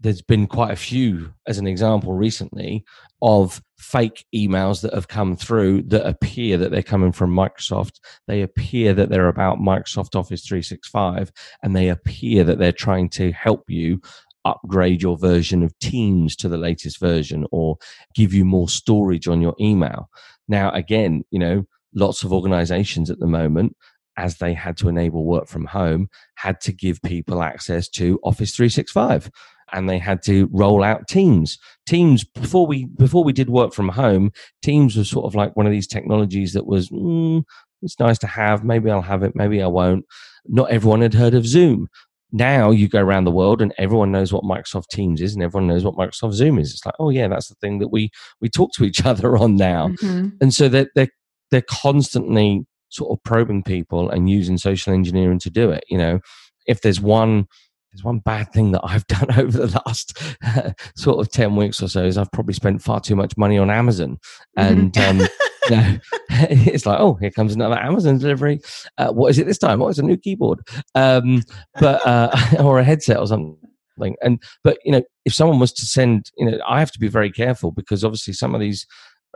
there's 0.00 0.22
been 0.22 0.46
quite 0.46 0.72
a 0.72 0.76
few, 0.76 1.32
as 1.46 1.58
an 1.58 1.66
example, 1.66 2.12
recently 2.14 2.84
of 3.22 3.62
fake 3.78 4.24
emails 4.34 4.82
that 4.82 4.94
have 4.94 5.08
come 5.08 5.36
through 5.36 5.82
that 5.82 6.06
appear 6.06 6.56
that 6.56 6.70
they're 6.70 6.82
coming 6.82 7.12
from 7.12 7.34
Microsoft. 7.34 8.00
They 8.26 8.42
appear 8.42 8.94
that 8.94 9.10
they're 9.10 9.28
about 9.28 9.58
Microsoft 9.58 10.16
Office 10.16 10.46
365 10.46 11.30
and 11.62 11.74
they 11.74 11.88
appear 11.88 12.44
that 12.44 12.58
they're 12.58 12.72
trying 12.72 13.08
to 13.10 13.32
help 13.32 13.64
you 13.68 14.00
upgrade 14.44 15.02
your 15.02 15.18
version 15.18 15.62
of 15.62 15.76
Teams 15.78 16.36
to 16.36 16.48
the 16.48 16.58
latest 16.58 17.00
version 17.00 17.46
or 17.50 17.76
give 18.14 18.32
you 18.32 18.44
more 18.44 18.68
storage 18.68 19.28
on 19.28 19.40
your 19.40 19.54
email. 19.60 20.08
Now, 20.48 20.70
again, 20.70 21.24
you 21.30 21.38
know, 21.38 21.64
lots 21.94 22.22
of 22.22 22.32
organizations 22.32 23.10
at 23.10 23.18
the 23.18 23.26
moment 23.26 23.76
as 24.18 24.38
they 24.38 24.54
had 24.54 24.76
to 24.78 24.88
enable 24.88 25.24
work 25.24 25.46
from 25.46 25.66
home, 25.66 26.08
had 26.36 26.60
to 26.62 26.72
give 26.72 27.02
people 27.02 27.42
access 27.42 27.88
to 27.88 28.18
Office 28.22 28.54
365 28.56 29.30
and 29.72 29.88
they 29.88 29.98
had 29.98 30.22
to 30.24 30.48
roll 30.52 30.82
out 30.82 31.08
Teams. 31.08 31.58
Teams 31.86 32.24
before 32.24 32.66
we 32.66 32.86
before 32.86 33.24
we 33.24 33.32
did 33.32 33.50
work 33.50 33.72
from 33.72 33.88
home, 33.88 34.32
Teams 34.62 34.96
was 34.96 35.10
sort 35.10 35.26
of 35.26 35.34
like 35.34 35.56
one 35.56 35.66
of 35.66 35.72
these 35.72 35.86
technologies 35.86 36.52
that 36.52 36.66
was 36.66 36.88
mm, 36.90 37.42
it's 37.82 37.98
nice 37.98 38.18
to 38.18 38.26
have. 38.26 38.64
Maybe 38.64 38.90
I'll 38.90 39.02
have 39.02 39.22
it. 39.22 39.34
Maybe 39.34 39.62
I 39.62 39.66
won't. 39.66 40.04
Not 40.46 40.70
everyone 40.70 41.00
had 41.00 41.14
heard 41.14 41.34
of 41.34 41.46
Zoom. 41.46 41.88
Now 42.32 42.70
you 42.70 42.88
go 42.88 43.00
around 43.00 43.24
the 43.24 43.30
world 43.30 43.62
and 43.62 43.72
everyone 43.78 44.12
knows 44.12 44.32
what 44.32 44.42
Microsoft 44.44 44.88
Teams 44.90 45.20
is 45.20 45.34
and 45.34 45.42
everyone 45.42 45.68
knows 45.68 45.84
what 45.84 45.94
Microsoft 45.94 46.32
Zoom 46.32 46.58
is. 46.58 46.72
It's 46.72 46.84
like, 46.84 46.96
oh 46.98 47.10
yeah, 47.10 47.28
that's 47.28 47.48
the 47.48 47.54
thing 47.60 47.78
that 47.78 47.88
we 47.88 48.10
we 48.40 48.48
talk 48.48 48.72
to 48.72 48.84
each 48.84 49.04
other 49.06 49.36
on 49.36 49.56
now. 49.56 49.88
Mm-hmm. 49.88 50.28
And 50.40 50.52
so 50.52 50.68
they're, 50.68 50.90
they're 50.94 51.08
they're 51.50 51.62
constantly 51.62 52.66
sort 52.88 53.16
of 53.16 53.22
probing 53.24 53.62
people 53.62 54.10
and 54.10 54.28
using 54.28 54.58
social 54.58 54.92
engineering 54.92 55.38
to 55.40 55.50
do 55.50 55.70
it. 55.70 55.84
You 55.88 55.98
know, 55.98 56.20
if 56.66 56.80
there's 56.80 57.00
one 57.00 57.46
there's 57.96 58.04
one 58.04 58.18
bad 58.18 58.52
thing 58.52 58.72
that 58.72 58.82
I've 58.84 59.06
done 59.08 59.38
over 59.38 59.66
the 59.66 59.82
last 59.86 60.18
sort 60.98 61.18
of 61.18 61.32
10 61.32 61.56
weeks 61.56 61.82
or 61.82 61.88
so 61.88 62.04
is 62.04 62.18
I've 62.18 62.30
probably 62.32 62.54
spent 62.54 62.82
far 62.82 63.00
too 63.00 63.16
much 63.16 63.36
money 63.36 63.58
on 63.58 63.70
Amazon. 63.70 64.18
Mm-hmm. 64.58 64.60
And, 64.60 64.98
um, 64.98 65.20
you 65.70 65.76
know, 65.76 65.98
it's 66.30 66.86
like, 66.86 67.00
oh, 67.00 67.14
here 67.14 67.30
comes 67.30 67.54
another 67.54 67.78
Amazon 67.78 68.18
delivery. 68.18 68.60
Uh, 68.98 69.12
what 69.12 69.30
is 69.30 69.38
it 69.38 69.46
this 69.46 69.58
time? 69.58 69.80
Oh, 69.80 69.84
What 69.84 69.90
is 69.90 69.98
a 69.98 70.02
new 70.02 70.16
keyboard? 70.16 70.60
Um, 70.94 71.42
but, 71.80 72.06
uh, 72.06 72.36
or 72.58 72.78
a 72.78 72.84
headset 72.84 73.18
or 73.18 73.26
something. 73.26 73.56
And, 74.20 74.42
but, 74.62 74.78
you 74.84 74.92
know, 74.92 75.02
if 75.24 75.32
someone 75.32 75.58
was 75.58 75.72
to 75.72 75.86
send, 75.86 76.30
you 76.36 76.50
know, 76.50 76.58
I 76.68 76.80
have 76.80 76.92
to 76.92 76.98
be 76.98 77.08
very 77.08 77.30
careful 77.30 77.70
because 77.70 78.04
obviously 78.04 78.34
some 78.34 78.54
of 78.54 78.60
these 78.60 78.86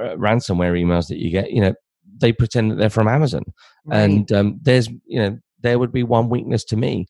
uh, 0.00 0.17
ransomware 0.17 0.79
emails 0.79 1.09
that 1.09 1.19
you 1.19 1.31
get, 1.31 1.50
you 1.50 1.62
know, 1.62 1.75
they 2.19 2.33
pretend 2.33 2.71
that 2.71 2.75
they're 2.75 2.90
from 2.90 3.09
Amazon. 3.09 3.43
Right. 3.87 4.00
And 4.00 4.31
um, 4.33 4.61
there's, 4.62 4.88
you 5.07 5.19
know, 5.19 5.38
there 5.62 5.79
would 5.79 5.93
be 5.93 6.02
one 6.02 6.29
weakness 6.29 6.64
to 6.64 6.76
me. 6.76 7.07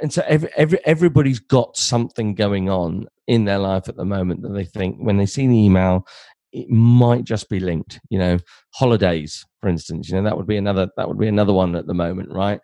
And 0.00 0.12
so 0.12 0.22
every, 0.26 0.48
every, 0.56 0.78
everybody's 0.84 1.40
got 1.40 1.76
something 1.76 2.34
going 2.34 2.70
on 2.70 3.06
in 3.26 3.44
their 3.44 3.58
life 3.58 3.88
at 3.88 3.96
the 3.96 4.04
moment 4.04 4.42
that 4.42 4.54
they 4.54 4.64
think 4.64 4.96
when 4.98 5.18
they 5.18 5.26
see 5.26 5.46
the 5.46 5.56
email, 5.56 6.06
it 6.52 6.70
might 6.70 7.24
just 7.24 7.48
be 7.48 7.60
linked, 7.60 8.00
you 8.08 8.18
know, 8.18 8.38
holidays, 8.74 9.44
for 9.60 9.68
instance, 9.68 10.08
you 10.08 10.14
know, 10.14 10.22
that 10.22 10.36
would 10.36 10.46
be 10.46 10.56
another, 10.56 10.88
that 10.96 11.08
would 11.08 11.18
be 11.18 11.28
another 11.28 11.52
one 11.52 11.74
at 11.74 11.86
the 11.86 11.94
moment, 11.94 12.30
right? 12.32 12.60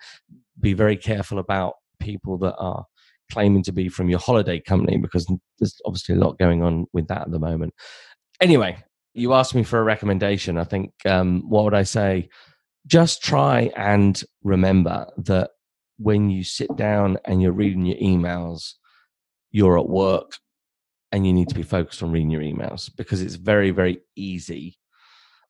Be 0.60 0.72
very 0.72 0.96
careful 0.96 1.38
about 1.38 1.74
people 1.98 2.38
that 2.38 2.54
are 2.56 2.84
claiming 3.30 3.62
to 3.64 3.72
be 3.72 3.88
from 3.88 4.08
your 4.08 4.18
holiday 4.18 4.60
company 4.60 4.96
because 4.96 5.26
there's 5.58 5.76
obviously 5.84 6.14
a 6.14 6.18
lot 6.18 6.38
going 6.38 6.62
on 6.62 6.86
with 6.92 7.06
that 7.08 7.22
at 7.22 7.30
the 7.30 7.38
moment. 7.38 7.74
Anyway, 8.40 8.76
you 9.14 9.34
asked 9.34 9.54
me 9.54 9.62
for 9.62 9.78
a 9.78 9.84
recommendation. 9.84 10.56
I 10.56 10.64
think, 10.64 10.92
um, 11.04 11.42
what 11.48 11.64
would 11.64 11.74
I 11.74 11.82
say? 11.82 12.28
Just 12.86 13.22
try 13.22 13.70
and 13.76 14.22
remember 14.42 15.06
that 15.18 15.50
when 16.00 16.30
you 16.30 16.42
sit 16.42 16.74
down 16.76 17.18
and 17.26 17.42
you're 17.42 17.52
reading 17.52 17.84
your 17.84 17.98
emails, 17.98 18.72
you're 19.50 19.78
at 19.78 19.88
work 19.88 20.32
and 21.12 21.26
you 21.26 21.32
need 21.32 21.48
to 21.48 21.54
be 21.54 21.62
focused 21.62 22.02
on 22.02 22.10
reading 22.10 22.30
your 22.30 22.42
emails 22.42 22.90
because 22.96 23.20
it's 23.20 23.34
very, 23.34 23.70
very 23.70 24.00
easy 24.16 24.78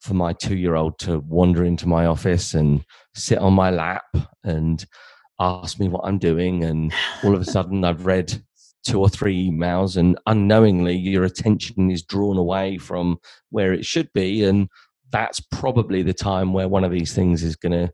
for 0.01 0.13
my 0.13 0.33
two 0.33 0.57
year 0.57 0.75
old 0.75 0.97
to 0.99 1.19
wander 1.19 1.63
into 1.63 1.87
my 1.87 2.05
office 2.05 2.53
and 2.53 2.83
sit 3.15 3.37
on 3.37 3.53
my 3.53 3.69
lap 3.69 4.03
and 4.43 4.85
ask 5.39 5.79
me 5.79 5.87
what 5.87 6.03
I'm 6.03 6.17
doing. 6.17 6.63
And 6.63 6.91
all 7.23 7.33
of 7.33 7.41
a 7.41 7.45
sudden, 7.45 7.85
I've 7.85 8.05
read 8.05 8.43
two 8.85 8.99
or 8.99 9.09
three 9.09 9.49
emails 9.49 9.95
and 9.95 10.17
unknowingly 10.25 10.95
your 10.95 11.23
attention 11.23 11.91
is 11.91 12.01
drawn 12.01 12.37
away 12.37 12.77
from 12.77 13.17
where 13.51 13.73
it 13.73 13.85
should 13.85 14.11
be 14.13 14.43
and 14.43 14.67
that's 15.11 15.39
probably 15.39 16.01
the 16.01 16.13
time 16.13 16.51
where 16.51 16.67
one 16.67 16.83
of 16.83 16.91
these 16.91 17.13
things 17.13 17.43
is 17.43 17.55
going 17.55 17.73
to 17.73 17.91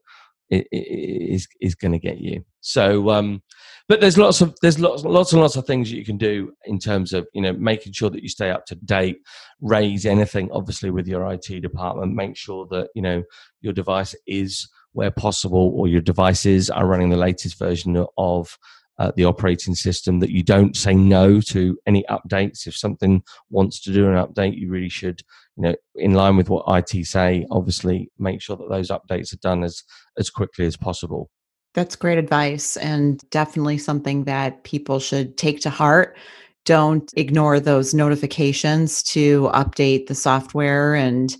is 0.50 1.48
is 1.62 1.76
going 1.76 1.92
to 1.92 2.00
get 2.00 2.20
you. 2.20 2.44
So 2.62 3.10
um 3.10 3.42
but 3.90 4.02
there's 4.02 4.18
lots 4.18 4.42
of 4.42 4.56
there's 4.62 4.80
lots 4.80 5.04
lots 5.04 5.34
and 5.34 5.42
lots 5.42 5.56
of 5.56 5.66
things 5.66 5.90
that 5.90 5.98
you 5.98 6.06
can 6.06 6.18
do 6.18 6.52
in 6.66 6.80
terms 6.80 7.14
of 7.14 7.28
you 7.34 7.42
know 7.42 7.54
making 7.54 7.94
sure 7.94 8.10
that 8.10 8.24
you 8.24 8.30
stay 8.30 8.50
up 8.50 8.66
to 8.66 8.76
date 8.76 9.18
raise 9.62 10.06
anything 10.06 10.50
obviously 10.52 10.90
with 10.90 11.08
your 11.08 11.32
IT 11.32 11.62
department 11.62 12.14
make 12.14 12.36
sure 12.36 12.68
that 12.70 12.90
you 12.96 13.02
know 13.02 13.24
your 13.62 13.74
device 13.74 14.16
is 14.26 14.68
where 14.98 15.12
possible, 15.12 15.74
or 15.76 15.88
your 15.88 16.02
devices 16.02 16.72
are 16.72 16.88
running 16.88 17.12
the 17.12 17.18
latest 17.18 17.60
version 17.60 18.04
of 18.18 18.58
uh, 19.00 19.12
the 19.16 19.26
operating 19.26 19.76
system, 19.76 20.20
that 20.20 20.32
you 20.32 20.44
don't 20.44 20.76
say 20.76 20.94
no 20.94 21.40
to 21.42 21.78
any 21.86 22.04
updates. 22.10 22.68
If 22.68 22.76
something 22.76 23.24
wants 23.50 23.80
to 23.82 23.94
do 23.94 24.08
an 24.08 24.16
update, 24.16 24.58
you 24.58 24.70
really 24.70 24.90
should, 24.90 25.22
you 25.56 25.64
know, 25.64 25.76
in 25.96 26.14
line 26.14 26.36
with 26.36 26.50
what 26.50 26.66
IT 26.68 27.06
say, 27.06 27.46
obviously 27.52 28.12
make 28.18 28.42
sure 28.42 28.56
that 28.56 28.70
those 28.70 28.90
updates 28.90 29.34
are 29.34 29.38
done 29.38 29.64
as, 29.64 29.84
as 30.18 30.30
quickly 30.30 30.66
as 30.66 30.78
possible. 30.78 31.30
That's 31.74 31.96
great 31.96 32.18
advice 32.18 32.76
and 32.78 33.22
definitely 33.30 33.78
something 33.78 34.24
that 34.24 34.64
people 34.64 35.00
should 35.00 35.38
take 35.38 35.60
to 35.62 35.70
heart. 35.70 36.18
Don't 36.66 37.12
ignore 37.16 37.60
those 37.60 37.94
notifications 37.94 39.04
to 39.04 39.50
update 39.54 40.08
the 40.08 40.16
software. 40.16 40.96
And 40.96 41.36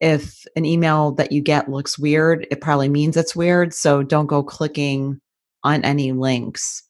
if 0.00 0.44
an 0.56 0.64
email 0.64 1.12
that 1.12 1.30
you 1.30 1.42
get 1.42 1.70
looks 1.70 1.98
weird, 1.98 2.46
it 2.50 2.62
probably 2.62 2.88
means 2.88 3.16
it's 3.16 3.36
weird. 3.36 3.74
So 3.74 4.02
don't 4.02 4.26
go 4.26 4.42
clicking 4.42 5.20
on 5.62 5.84
any 5.84 6.12
links. 6.12 6.82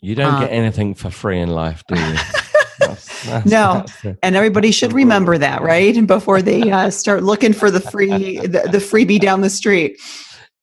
You 0.00 0.14
don't 0.14 0.34
um, 0.34 0.40
get 0.40 0.50
anything 0.50 0.94
for 0.94 1.10
free 1.10 1.38
in 1.38 1.50
life, 1.50 1.82
do 1.86 1.98
you? 1.98 2.16
That's, 2.80 3.24
that's, 3.26 3.46
no, 3.46 3.84
that's 4.02 4.18
and 4.22 4.34
everybody 4.34 4.70
should 4.70 4.94
remember 4.94 5.36
that, 5.36 5.60
right? 5.60 6.06
Before 6.06 6.40
they 6.40 6.70
uh, 6.72 6.88
start 6.88 7.22
looking 7.22 7.52
for 7.52 7.70
the 7.70 7.78
free 7.78 8.38
the, 8.38 8.68
the 8.72 8.78
freebie 8.78 9.20
down 9.20 9.42
the 9.42 9.50
street. 9.50 10.00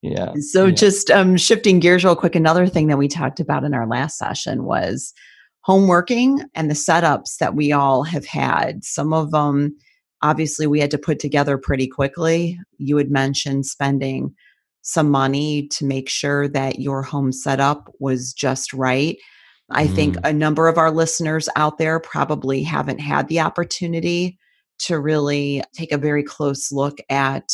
Yeah. 0.02 0.34
So 0.40 0.66
yeah. 0.66 0.72
just 0.72 1.12
um, 1.12 1.38
shifting 1.38 1.80
gears 1.80 2.04
real 2.04 2.16
quick, 2.16 2.36
another 2.36 2.66
thing 2.66 2.88
that 2.88 2.98
we 2.98 3.08
talked 3.08 3.40
about 3.40 3.64
in 3.64 3.76
our 3.76 3.88
last 3.88 4.18
session 4.18 4.64
was 4.64 5.14
home 5.62 5.88
working 5.88 6.44
and 6.56 6.70
the 6.70 6.76
setups 6.76 7.38
that 7.40 7.56
we 7.56 7.72
all 7.72 8.04
have 8.04 8.26
had. 8.26 8.84
Some 8.84 9.14
of 9.14 9.32
them, 9.32 9.76
obviously, 10.22 10.66
we 10.66 10.80
had 10.80 10.92
to 10.92 10.98
put 10.98 11.20
together 11.20 11.58
pretty 11.58 11.88
quickly. 11.88 12.60
You 12.78 12.98
had 12.98 13.12
mentioned 13.12 13.68
spending 13.68 14.34
some 14.88 15.12
money 15.12 15.68
to 15.68 15.86
make 15.86 16.08
sure 16.08 16.48
that 16.48 16.80
your 16.80 17.04
home 17.04 17.34
setup 17.34 17.94
was 18.00 18.32
just 18.32 18.72
right. 18.72 19.18
I 19.70 19.86
mm. 19.86 19.94
think 19.94 20.16
a 20.24 20.32
number 20.32 20.70
of 20.70 20.78
our 20.78 20.92
listeners 20.92 21.50
out 21.58 21.78
there 21.78 22.00
probably 22.00 22.64
haven't 22.64 23.00
had 23.00 23.28
the 23.28 23.42
opportunity 23.42 24.40
to 24.80 24.98
really 24.98 25.62
take 25.74 25.92
a 25.92 25.98
very 25.98 26.24
close 26.24 26.72
look 26.72 27.00
at 27.10 27.50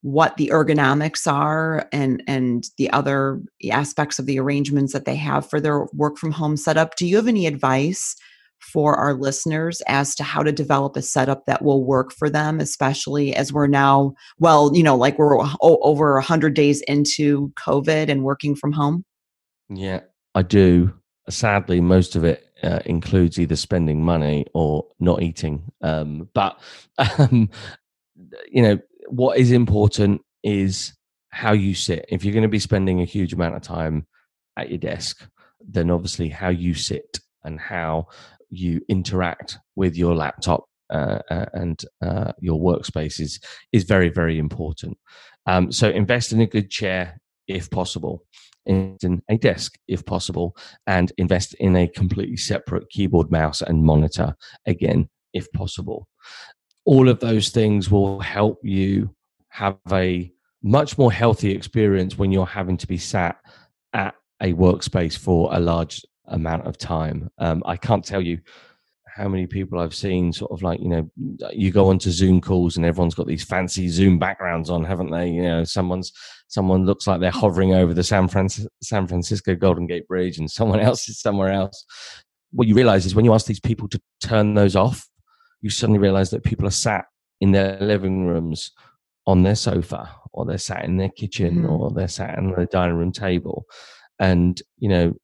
what 0.00 0.36
the 0.36 0.48
ergonomics 0.52 1.32
are 1.32 1.88
and 1.92 2.20
and 2.26 2.64
the 2.78 2.90
other 2.90 3.40
aspects 3.70 4.18
of 4.18 4.26
the 4.26 4.40
arrangements 4.40 4.92
that 4.92 5.04
they 5.04 5.14
have 5.14 5.48
for 5.48 5.60
their 5.60 5.84
work 5.92 6.18
from 6.18 6.32
home 6.32 6.56
setup 6.56 6.96
do 6.96 7.06
you 7.06 7.14
have 7.14 7.28
any 7.28 7.46
advice 7.46 8.16
for 8.62 8.94
our 8.96 9.14
listeners 9.14 9.82
as 9.86 10.14
to 10.14 10.22
how 10.22 10.42
to 10.42 10.52
develop 10.52 10.96
a 10.96 11.02
setup 11.02 11.44
that 11.46 11.62
will 11.62 11.84
work 11.84 12.12
for 12.12 12.30
them 12.30 12.60
especially 12.60 13.34
as 13.34 13.52
we're 13.52 13.66
now 13.66 14.12
well 14.38 14.70
you 14.74 14.82
know 14.82 14.96
like 14.96 15.18
we're 15.18 15.38
over 15.60 16.14
100 16.14 16.54
days 16.54 16.80
into 16.82 17.50
covid 17.50 18.08
and 18.08 18.24
working 18.24 18.54
from 18.54 18.72
home 18.72 19.04
yeah 19.68 20.00
i 20.34 20.42
do 20.42 20.92
sadly 21.28 21.80
most 21.80 22.16
of 22.16 22.24
it 22.24 22.48
uh, 22.62 22.80
includes 22.86 23.40
either 23.40 23.56
spending 23.56 24.04
money 24.04 24.46
or 24.54 24.86
not 25.00 25.20
eating 25.20 25.62
um, 25.82 26.28
but 26.32 26.60
um, 27.18 27.50
you 28.48 28.62
know 28.62 28.78
what 29.08 29.36
is 29.36 29.50
important 29.50 30.20
is 30.42 30.92
how 31.32 31.52
you 31.52 31.74
sit. 31.74 32.04
If 32.08 32.24
you're 32.24 32.34
going 32.34 32.42
to 32.42 32.48
be 32.48 32.58
spending 32.58 33.00
a 33.00 33.06
huge 33.06 33.32
amount 33.32 33.56
of 33.56 33.62
time 33.62 34.06
at 34.56 34.68
your 34.68 34.78
desk, 34.78 35.26
then 35.60 35.90
obviously 35.90 36.28
how 36.28 36.50
you 36.50 36.74
sit 36.74 37.20
and 37.42 37.58
how 37.58 38.06
you 38.52 38.80
interact 38.88 39.58
with 39.76 39.96
your 39.96 40.14
laptop 40.14 40.64
uh, 40.90 41.20
uh 41.30 41.46
and 41.54 41.84
uh, 42.04 42.32
your 42.40 42.60
workspace 42.60 43.18
is, 43.18 43.40
is 43.72 43.84
very, 43.84 44.10
very 44.10 44.38
important. 44.38 44.96
Um, 45.46 45.72
so 45.72 45.88
invest 45.88 46.32
in 46.32 46.40
a 46.40 46.46
good 46.46 46.70
chair 46.70 47.20
if 47.48 47.70
possible, 47.70 48.24
in 48.66 49.22
a 49.28 49.36
desk 49.36 49.76
if 49.88 50.04
possible, 50.04 50.56
and 50.86 51.12
invest 51.18 51.54
in 51.54 51.74
a 51.74 51.88
completely 51.88 52.36
separate 52.36 52.88
keyboard, 52.90 53.30
mouse, 53.30 53.62
and 53.62 53.84
monitor 53.84 54.36
again 54.66 55.08
if 55.32 55.50
possible 55.52 56.06
all 56.84 57.08
of 57.08 57.20
those 57.20 57.50
things 57.50 57.90
will 57.90 58.20
help 58.20 58.58
you 58.62 59.14
have 59.48 59.78
a 59.92 60.30
much 60.62 60.98
more 60.98 61.12
healthy 61.12 61.50
experience 61.50 62.16
when 62.16 62.32
you're 62.32 62.46
having 62.46 62.76
to 62.76 62.86
be 62.86 62.98
sat 62.98 63.36
at 63.92 64.14
a 64.40 64.52
workspace 64.54 65.16
for 65.16 65.54
a 65.54 65.60
large 65.60 66.02
amount 66.26 66.66
of 66.66 66.78
time. 66.78 67.30
Um, 67.38 67.62
I 67.66 67.76
can't 67.76 68.04
tell 68.04 68.20
you 68.20 68.38
how 69.14 69.28
many 69.28 69.46
people 69.46 69.78
I've 69.78 69.94
seen 69.94 70.32
sort 70.32 70.52
of 70.52 70.62
like, 70.62 70.80
you 70.80 70.88
know, 70.88 71.10
you 71.52 71.70
go 71.70 71.90
onto 71.90 72.10
Zoom 72.10 72.40
calls 72.40 72.76
and 72.76 72.86
everyone's 72.86 73.14
got 73.14 73.26
these 73.26 73.44
fancy 73.44 73.88
Zoom 73.88 74.18
backgrounds 74.18 74.70
on, 74.70 74.84
haven't 74.84 75.10
they? 75.10 75.28
You 75.28 75.42
know, 75.42 75.64
someone's, 75.64 76.12
someone 76.48 76.86
looks 76.86 77.06
like 77.06 77.20
they're 77.20 77.30
hovering 77.30 77.74
over 77.74 77.92
the 77.92 78.04
San, 78.04 78.28
Francisco, 78.28 78.70
San 78.82 79.06
Francisco 79.06 79.54
Golden 79.54 79.86
Gate 79.86 80.08
Bridge 80.08 80.38
and 80.38 80.50
someone 80.50 80.80
else 80.88 81.08
is 81.08 81.20
somewhere 81.20 81.52
else. 81.52 81.84
What 82.52 82.68
you 82.68 82.74
realize 82.74 83.04
is 83.04 83.14
when 83.14 83.24
you 83.24 83.34
ask 83.34 83.46
these 83.46 83.60
people 83.60 83.88
to 83.88 84.00
turn 84.22 84.54
those 84.54 84.76
off, 84.76 85.06
you 85.60 85.70
suddenly 85.70 86.00
realize 86.00 86.30
that 86.30 86.42
people 86.42 86.66
are 86.66 86.70
sat 86.70 87.04
in 87.40 87.52
their 87.52 87.78
living 87.80 88.26
rooms 88.26 88.72
on 89.26 89.42
their 89.42 89.54
sofa 89.54 90.08
or 90.32 90.44
they're 90.44 90.58
sat 90.58 90.84
in 90.84 90.96
their 90.96 91.10
kitchen 91.10 91.62
mm. 91.62 91.70
or 91.70 91.90
they're 91.90 92.08
sat 92.08 92.36
on 92.38 92.50
the 92.50 92.66
dining 92.66 92.96
room 92.96 93.12
table 93.12 93.66
and 94.18 94.62
you 94.78 94.88
know 94.88 95.14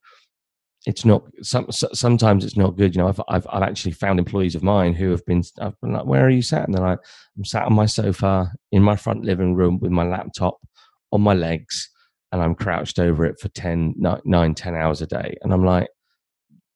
it's 0.86 1.04
not 1.04 1.22
some, 1.42 1.66
sometimes 1.70 2.44
it's 2.44 2.56
not 2.56 2.76
good 2.76 2.94
you 2.94 3.02
know 3.02 3.08
I've, 3.08 3.20
I've, 3.28 3.46
I've 3.50 3.62
actually 3.62 3.92
found 3.92 4.18
employees 4.18 4.54
of 4.54 4.62
mine 4.62 4.94
who 4.94 5.10
have 5.10 5.24
been 5.26 5.42
i've 5.60 5.78
been 5.80 5.92
like 5.92 6.06
where 6.06 6.24
are 6.24 6.30
you 6.30 6.42
sat? 6.42 6.64
And 6.64 6.74
they're 6.74 6.84
like 6.84 7.00
i'm 7.36 7.44
sat 7.44 7.64
on 7.64 7.74
my 7.74 7.86
sofa 7.86 8.52
in 8.72 8.82
my 8.82 8.96
front 8.96 9.24
living 9.24 9.54
room 9.54 9.78
with 9.80 9.90
my 9.90 10.04
laptop 10.04 10.58
on 11.12 11.20
my 11.20 11.34
legs 11.34 11.90
and 12.32 12.42
i'm 12.42 12.54
crouched 12.54 12.98
over 12.98 13.24
it 13.24 13.40
for 13.40 13.48
10 13.48 13.94
9 13.96 14.54
10 14.54 14.74
hours 14.74 15.02
a 15.02 15.06
day. 15.06 15.36
And 15.42 15.52
i'm 15.52 15.64
like 15.64 15.88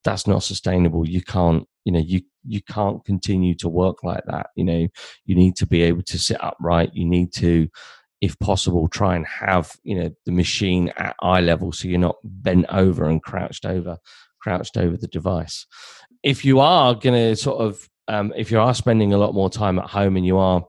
that's 0.05 0.27
not 0.27 0.43
sustainable. 0.43 1.09
You 1.09 1.23
can't 1.23 1.67
you 1.85 1.93
know 1.93 2.01
you 2.01 2.23
you 2.45 2.61
can't 2.63 3.05
continue 3.05 3.55
to 3.57 3.69
work 3.69 4.03
like 4.03 4.25
that 4.27 4.49
you 4.57 4.65
know. 4.65 4.89
You 5.25 5.35
need 5.35 5.57
to 5.57 5.67
be 5.67 5.83
able 5.83 6.03
to 6.03 6.19
sit 6.19 6.43
upright. 6.43 6.91
You 6.93 7.05
need 7.05 7.33
to 7.35 7.69
if 8.23 8.39
possible 8.39 8.89
try 8.89 9.17
and 9.17 9.27
have 9.27 9.77
you 9.83 9.95
know 9.95 10.11
the 10.25 10.33
machine 10.33 10.91
at 10.97 11.15
eye 11.21 11.41
level 11.41 11.73
so 11.73 11.89
you're 11.89 11.99
not 11.99 12.17
bent 12.23 12.65
over 12.71 13.05
and 13.05 13.23
crouched 13.23 13.67
over 13.67 13.99
crouched 14.41 14.77
over 14.77 14.97
the 14.97 15.09
device. 15.09 15.67
If 16.23 16.45
you 16.45 16.61
are 16.61 16.95
going 16.95 17.15
to 17.15 17.37
sort 17.37 17.61
of 17.61 17.89
um, 18.09 18.33
if 18.37 18.51
you 18.51 18.59
are 18.59 18.75
spending 18.75 19.13
a 19.13 19.19
lot 19.19 19.35
more 19.35 19.51
time 19.51 19.79
at 19.79 19.91
home 19.91 20.17
and 20.17 20.25
you 20.27 20.39
are 20.39 20.65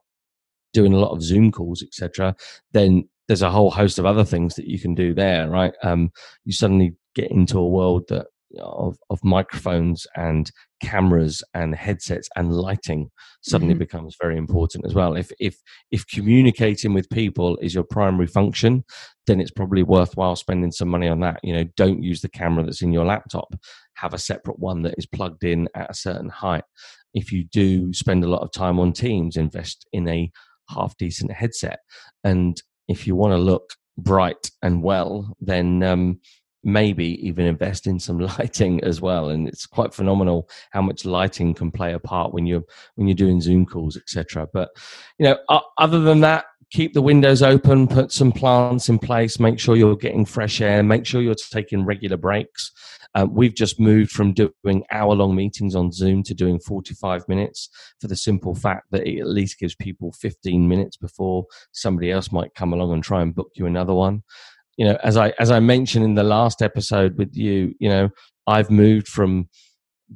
doing 0.73 0.93
a 0.93 0.99
lot 0.99 1.11
of 1.11 1.21
zoom 1.21 1.51
calls 1.51 1.83
etc 1.83 2.35
then 2.71 3.07
there's 3.27 3.41
a 3.41 3.49
whole 3.49 3.71
host 3.71 3.99
of 3.99 4.05
other 4.05 4.25
things 4.25 4.55
that 4.55 4.67
you 4.67 4.79
can 4.79 4.95
do 4.95 5.13
there 5.13 5.49
right? 5.49 5.73
Um, 5.83 6.11
you 6.45 6.53
suddenly 6.53 6.95
get 7.15 7.31
into 7.31 7.59
a 7.59 7.67
world 7.67 8.05
that 8.09 8.27
of, 8.59 8.97
of 9.09 9.19
microphones 9.23 10.05
and 10.15 10.51
cameras 10.81 11.43
and 11.53 11.75
headsets 11.75 12.29
and 12.35 12.53
lighting 12.53 13.09
suddenly 13.41 13.73
mm-hmm. 13.73 13.79
becomes 13.79 14.15
very 14.21 14.37
important 14.37 14.85
as 14.85 14.93
well. 14.93 15.15
If 15.15 15.31
if 15.39 15.57
if 15.91 16.05
communicating 16.07 16.93
with 16.93 17.09
people 17.09 17.57
is 17.57 17.73
your 17.73 17.83
primary 17.83 18.27
function, 18.27 18.83
then 19.27 19.39
it's 19.39 19.51
probably 19.51 19.83
worthwhile 19.83 20.35
spending 20.35 20.71
some 20.71 20.89
money 20.89 21.07
on 21.07 21.19
that. 21.21 21.39
You 21.43 21.53
know, 21.53 21.65
don't 21.75 22.03
use 22.03 22.21
the 22.21 22.29
camera 22.29 22.63
that's 22.63 22.81
in 22.81 22.93
your 22.93 23.05
laptop. 23.05 23.53
Have 23.95 24.13
a 24.13 24.19
separate 24.19 24.59
one 24.59 24.81
that 24.83 24.95
is 24.97 25.05
plugged 25.05 25.43
in 25.43 25.69
at 25.75 25.91
a 25.91 25.95
certain 25.95 26.29
height. 26.29 26.63
If 27.13 27.31
you 27.31 27.45
do 27.45 27.93
spend 27.93 28.23
a 28.23 28.29
lot 28.29 28.41
of 28.41 28.51
time 28.51 28.79
on 28.79 28.91
Teams, 28.91 29.37
invest 29.37 29.87
in 29.93 30.07
a 30.07 30.31
half 30.69 30.97
decent 30.97 31.31
headset. 31.31 31.79
And 32.23 32.61
if 32.87 33.07
you 33.07 33.15
want 33.15 33.33
to 33.33 33.37
look 33.37 33.73
bright 33.97 34.51
and 34.61 34.83
well, 34.83 35.35
then 35.39 35.83
um, 35.83 36.19
maybe 36.63 37.25
even 37.25 37.45
invest 37.45 37.87
in 37.87 37.99
some 37.99 38.19
lighting 38.39 38.83
as 38.83 39.01
well. 39.01 39.29
And 39.29 39.47
it's 39.47 39.65
quite 39.65 39.93
phenomenal 39.93 40.49
how 40.71 40.81
much 40.81 41.05
lighting 41.05 41.53
can 41.53 41.71
play 41.71 41.93
a 41.93 41.99
part 41.99 42.33
when 42.33 42.45
you're 42.45 42.63
when 42.95 43.07
you're 43.07 43.15
doing 43.15 43.41
zoom 43.41 43.65
calls 43.65 43.97
etc 43.97 44.47
but 44.53 44.69
you 45.17 45.25
know 45.25 45.37
other 45.77 45.99
than 45.99 46.21
that 46.21 46.45
keep 46.71 46.93
the 46.93 47.01
windows 47.01 47.41
open 47.41 47.87
put 47.87 48.11
some 48.11 48.31
plants 48.31 48.89
in 48.89 48.97
place 48.97 49.39
make 49.39 49.59
sure 49.59 49.75
you're 49.75 49.95
getting 49.95 50.25
fresh 50.25 50.61
air 50.61 50.81
make 50.81 51.05
sure 51.05 51.21
you're 51.21 51.35
taking 51.35 51.85
regular 51.85 52.17
breaks. 52.17 52.71
Um, 53.15 53.31
we've 53.31 53.53
just 53.53 53.79
moved 53.79 54.09
from 54.09 54.33
doing 54.33 54.83
hour 54.91 55.13
long 55.13 55.35
meetings 55.35 55.75
on 55.75 55.91
zoom 55.91 56.23
to 56.23 56.33
doing 56.33 56.59
45 56.59 57.27
minutes 57.29 57.69
for 58.01 58.07
the 58.07 58.15
simple 58.15 58.55
fact 58.55 58.87
that 58.89 59.05
it 59.07 59.19
at 59.19 59.27
least 59.27 59.59
gives 59.59 59.75
people 59.75 60.11
15 60.13 60.67
minutes 60.67 60.97
before 60.97 61.45
somebody 61.73 62.09
else 62.09 62.31
might 62.31 62.55
come 62.55 62.73
along 62.73 62.91
and 62.91 63.03
try 63.03 63.21
and 63.21 63.35
book 63.35 63.51
you 63.53 63.67
another 63.67 63.93
one 63.93 64.23
you 64.77 64.85
know, 64.85 64.97
as 65.03 65.17
I 65.17 65.33
as 65.39 65.51
I 65.51 65.59
mentioned 65.59 66.05
in 66.05 66.15
the 66.15 66.23
last 66.23 66.61
episode 66.61 67.17
with 67.17 67.35
you, 67.35 67.73
you 67.79 67.89
know, 67.89 68.09
I've 68.47 68.69
moved 68.69 69.07
from 69.07 69.49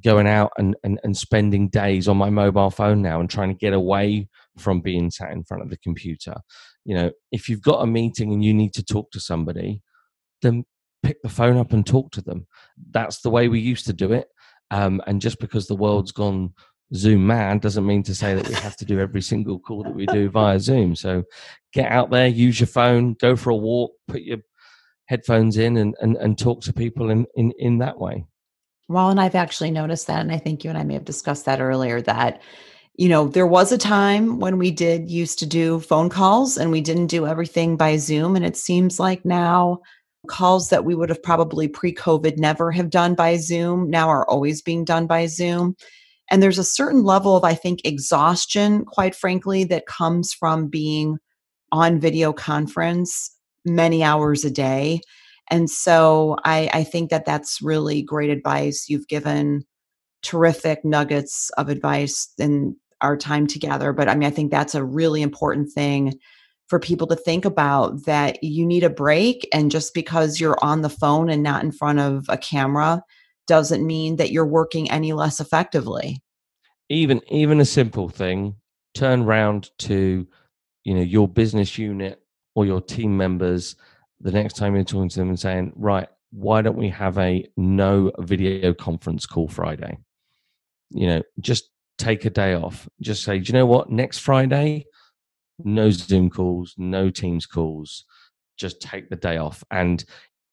going 0.03 0.27
out 0.27 0.51
and, 0.57 0.75
and, 0.83 0.99
and 1.03 1.15
spending 1.17 1.69
days 1.69 2.07
on 2.07 2.17
my 2.17 2.29
mobile 2.29 2.69
phone 2.69 3.01
now 3.01 3.19
and 3.19 3.29
trying 3.29 3.49
to 3.49 3.57
get 3.57 3.73
away 3.73 4.27
from 4.57 4.81
being 4.81 5.09
sat 5.09 5.31
in 5.31 5.43
front 5.43 5.63
of 5.63 5.69
the 5.69 5.77
computer. 5.77 6.35
You 6.85 6.95
know, 6.95 7.11
if 7.31 7.49
you've 7.49 7.61
got 7.61 7.81
a 7.81 7.87
meeting 7.87 8.31
and 8.31 8.43
you 8.43 8.53
need 8.53 8.73
to 8.73 8.83
talk 8.83 9.11
to 9.11 9.19
somebody, 9.19 9.81
then 10.41 10.65
pick 11.03 11.21
the 11.21 11.29
phone 11.29 11.57
up 11.57 11.73
and 11.73 11.85
talk 11.85 12.11
to 12.11 12.21
them. 12.21 12.47
That's 12.91 13.21
the 13.21 13.29
way 13.29 13.47
we 13.47 13.59
used 13.59 13.85
to 13.87 13.93
do 13.93 14.11
it. 14.11 14.27
Um, 14.69 15.01
and 15.07 15.21
just 15.21 15.39
because 15.39 15.67
the 15.67 15.75
world's 15.75 16.11
gone 16.11 16.53
Zoom 16.93 17.27
mad 17.27 17.61
doesn't 17.61 17.85
mean 17.85 18.03
to 18.03 18.15
say 18.15 18.33
that 18.33 18.47
we 18.47 18.53
have 18.55 18.77
to 18.77 18.85
do 18.85 18.99
every 18.99 19.21
single 19.21 19.59
call 19.59 19.83
that 19.83 19.95
we 19.95 20.05
do 20.05 20.29
via 20.29 20.59
Zoom. 20.59 20.95
So 20.95 21.23
get 21.73 21.91
out 21.91 22.11
there, 22.11 22.27
use 22.27 22.59
your 22.59 22.67
phone, 22.67 23.13
go 23.15 23.35
for 23.35 23.49
a 23.49 23.55
walk, 23.55 23.91
put 24.07 24.21
your 24.21 24.39
headphones 25.05 25.57
in 25.57 25.77
and, 25.77 25.95
and, 25.99 26.15
and 26.17 26.37
talk 26.37 26.61
to 26.61 26.73
people 26.73 27.09
in, 27.09 27.25
in, 27.35 27.51
in 27.57 27.77
that 27.79 27.99
way. 27.99 28.25
Well, 28.87 29.09
and 29.09 29.19
I've 29.19 29.35
actually 29.35 29.71
noticed 29.71 30.07
that, 30.07 30.21
and 30.21 30.31
I 30.31 30.37
think 30.37 30.63
you 30.63 30.69
and 30.69 30.79
I 30.79 30.83
may 30.83 30.93
have 30.93 31.03
discussed 31.03 31.45
that 31.45 31.59
earlier 31.59 32.01
that, 32.03 32.41
you 32.95 33.09
know, 33.09 33.27
there 33.27 33.47
was 33.47 33.71
a 33.71 33.77
time 33.77 34.39
when 34.39 34.57
we 34.57 34.71
did 34.71 35.09
used 35.09 35.39
to 35.39 35.45
do 35.45 35.81
phone 35.81 36.09
calls 36.09 36.57
and 36.57 36.71
we 36.71 36.81
didn't 36.81 37.07
do 37.07 37.27
everything 37.27 37.75
by 37.75 37.97
Zoom. 37.97 38.35
And 38.35 38.45
it 38.45 38.55
seems 38.55 38.99
like 38.99 39.25
now 39.25 39.81
calls 40.27 40.69
that 40.69 40.85
we 40.85 40.95
would 40.95 41.09
have 41.09 41.21
probably 41.21 41.67
pre 41.67 41.93
COVID 41.93 42.37
never 42.37 42.71
have 42.71 42.89
done 42.89 43.13
by 43.13 43.37
Zoom 43.37 43.89
now 43.89 44.09
are 44.09 44.27
always 44.27 44.61
being 44.61 44.85
done 44.85 45.05
by 45.05 45.27
Zoom. 45.27 45.75
And 46.29 46.43
there's 46.43 46.59
a 46.59 46.63
certain 46.63 47.03
level 47.03 47.35
of, 47.35 47.43
I 47.43 47.53
think, 47.53 47.81
exhaustion, 47.83 48.85
quite 48.85 49.15
frankly, 49.15 49.63
that 49.65 49.85
comes 49.85 50.33
from 50.33 50.67
being 50.67 51.17
on 51.71 51.99
video 51.99 52.33
conference 52.33 53.31
many 53.65 54.03
hours 54.03 54.43
a 54.43 54.51
day. 54.51 55.01
And 55.49 55.69
so 55.69 56.37
I, 56.43 56.69
I 56.73 56.83
think 56.83 57.09
that 57.09 57.25
that's 57.25 57.61
really 57.61 58.01
great 58.01 58.29
advice. 58.29 58.89
You've 58.89 59.07
given 59.07 59.63
terrific 60.21 60.83
nuggets 60.83 61.49
of 61.51 61.69
advice 61.69 62.29
in 62.37 62.75
our 63.01 63.15
time 63.15 63.47
together. 63.47 63.93
But 63.93 64.09
I 64.09 64.15
mean, 64.15 64.27
I 64.27 64.31
think 64.31 64.51
that's 64.51 64.75
a 64.75 64.83
really 64.83 65.21
important 65.21 65.71
thing 65.71 66.19
for 66.67 66.79
people 66.79 67.07
to 67.07 67.15
think 67.15 67.45
about 67.45 68.05
that 68.05 68.43
you 68.43 68.65
need 68.65 68.83
a 68.83 68.89
break. 68.89 69.47
And 69.53 69.71
just 69.71 69.93
because 69.93 70.39
you're 70.39 70.57
on 70.61 70.81
the 70.81 70.89
phone 70.89 71.29
and 71.29 71.43
not 71.43 71.63
in 71.63 71.71
front 71.71 71.99
of 71.99 72.25
a 72.27 72.37
camera 72.37 73.01
doesn't 73.47 73.85
mean 73.85 74.17
that 74.17 74.31
you're 74.31 74.45
working 74.45 74.91
any 74.91 75.13
less 75.13 75.39
effectively. 75.39 76.21
Even 76.89 77.21
even 77.29 77.59
a 77.59 77.65
simple 77.65 78.09
thing, 78.09 78.55
turn 78.93 79.23
round 79.23 79.71
to 79.79 80.27
you 80.83 80.93
know 80.93 81.01
your 81.01 81.27
business 81.27 81.77
unit 81.77 82.21
or 82.55 82.65
your 82.65 82.81
team 82.81 83.15
members 83.15 83.75
the 84.21 84.31
next 84.31 84.53
time 84.55 84.75
you're 84.75 84.83
talking 84.83 85.09
to 85.09 85.19
them 85.19 85.29
and 85.29 85.39
saying, 85.39 85.73
right, 85.75 86.07
why 86.31 86.61
don't 86.61 86.77
we 86.77 86.89
have 86.89 87.17
a 87.17 87.45
no 87.55 88.11
video 88.19 88.73
conference 88.73 89.25
call 89.25 89.47
Friday? 89.47 89.97
You 90.89 91.07
know, 91.07 91.21
just 91.39 91.69
take 91.97 92.25
a 92.25 92.29
day 92.29 92.53
off. 92.53 92.87
Just 93.01 93.23
say, 93.23 93.39
do 93.39 93.47
you 93.47 93.53
know 93.53 93.65
what? 93.65 93.89
Next 93.89 94.19
Friday, 94.19 94.85
no 95.63 95.89
Zoom 95.91 96.29
calls, 96.29 96.73
no 96.77 97.09
Teams 97.09 97.45
calls. 97.45 98.05
Just 98.57 98.81
take 98.81 99.09
the 99.09 99.15
day 99.15 99.37
off. 99.37 99.63
And 99.69 100.03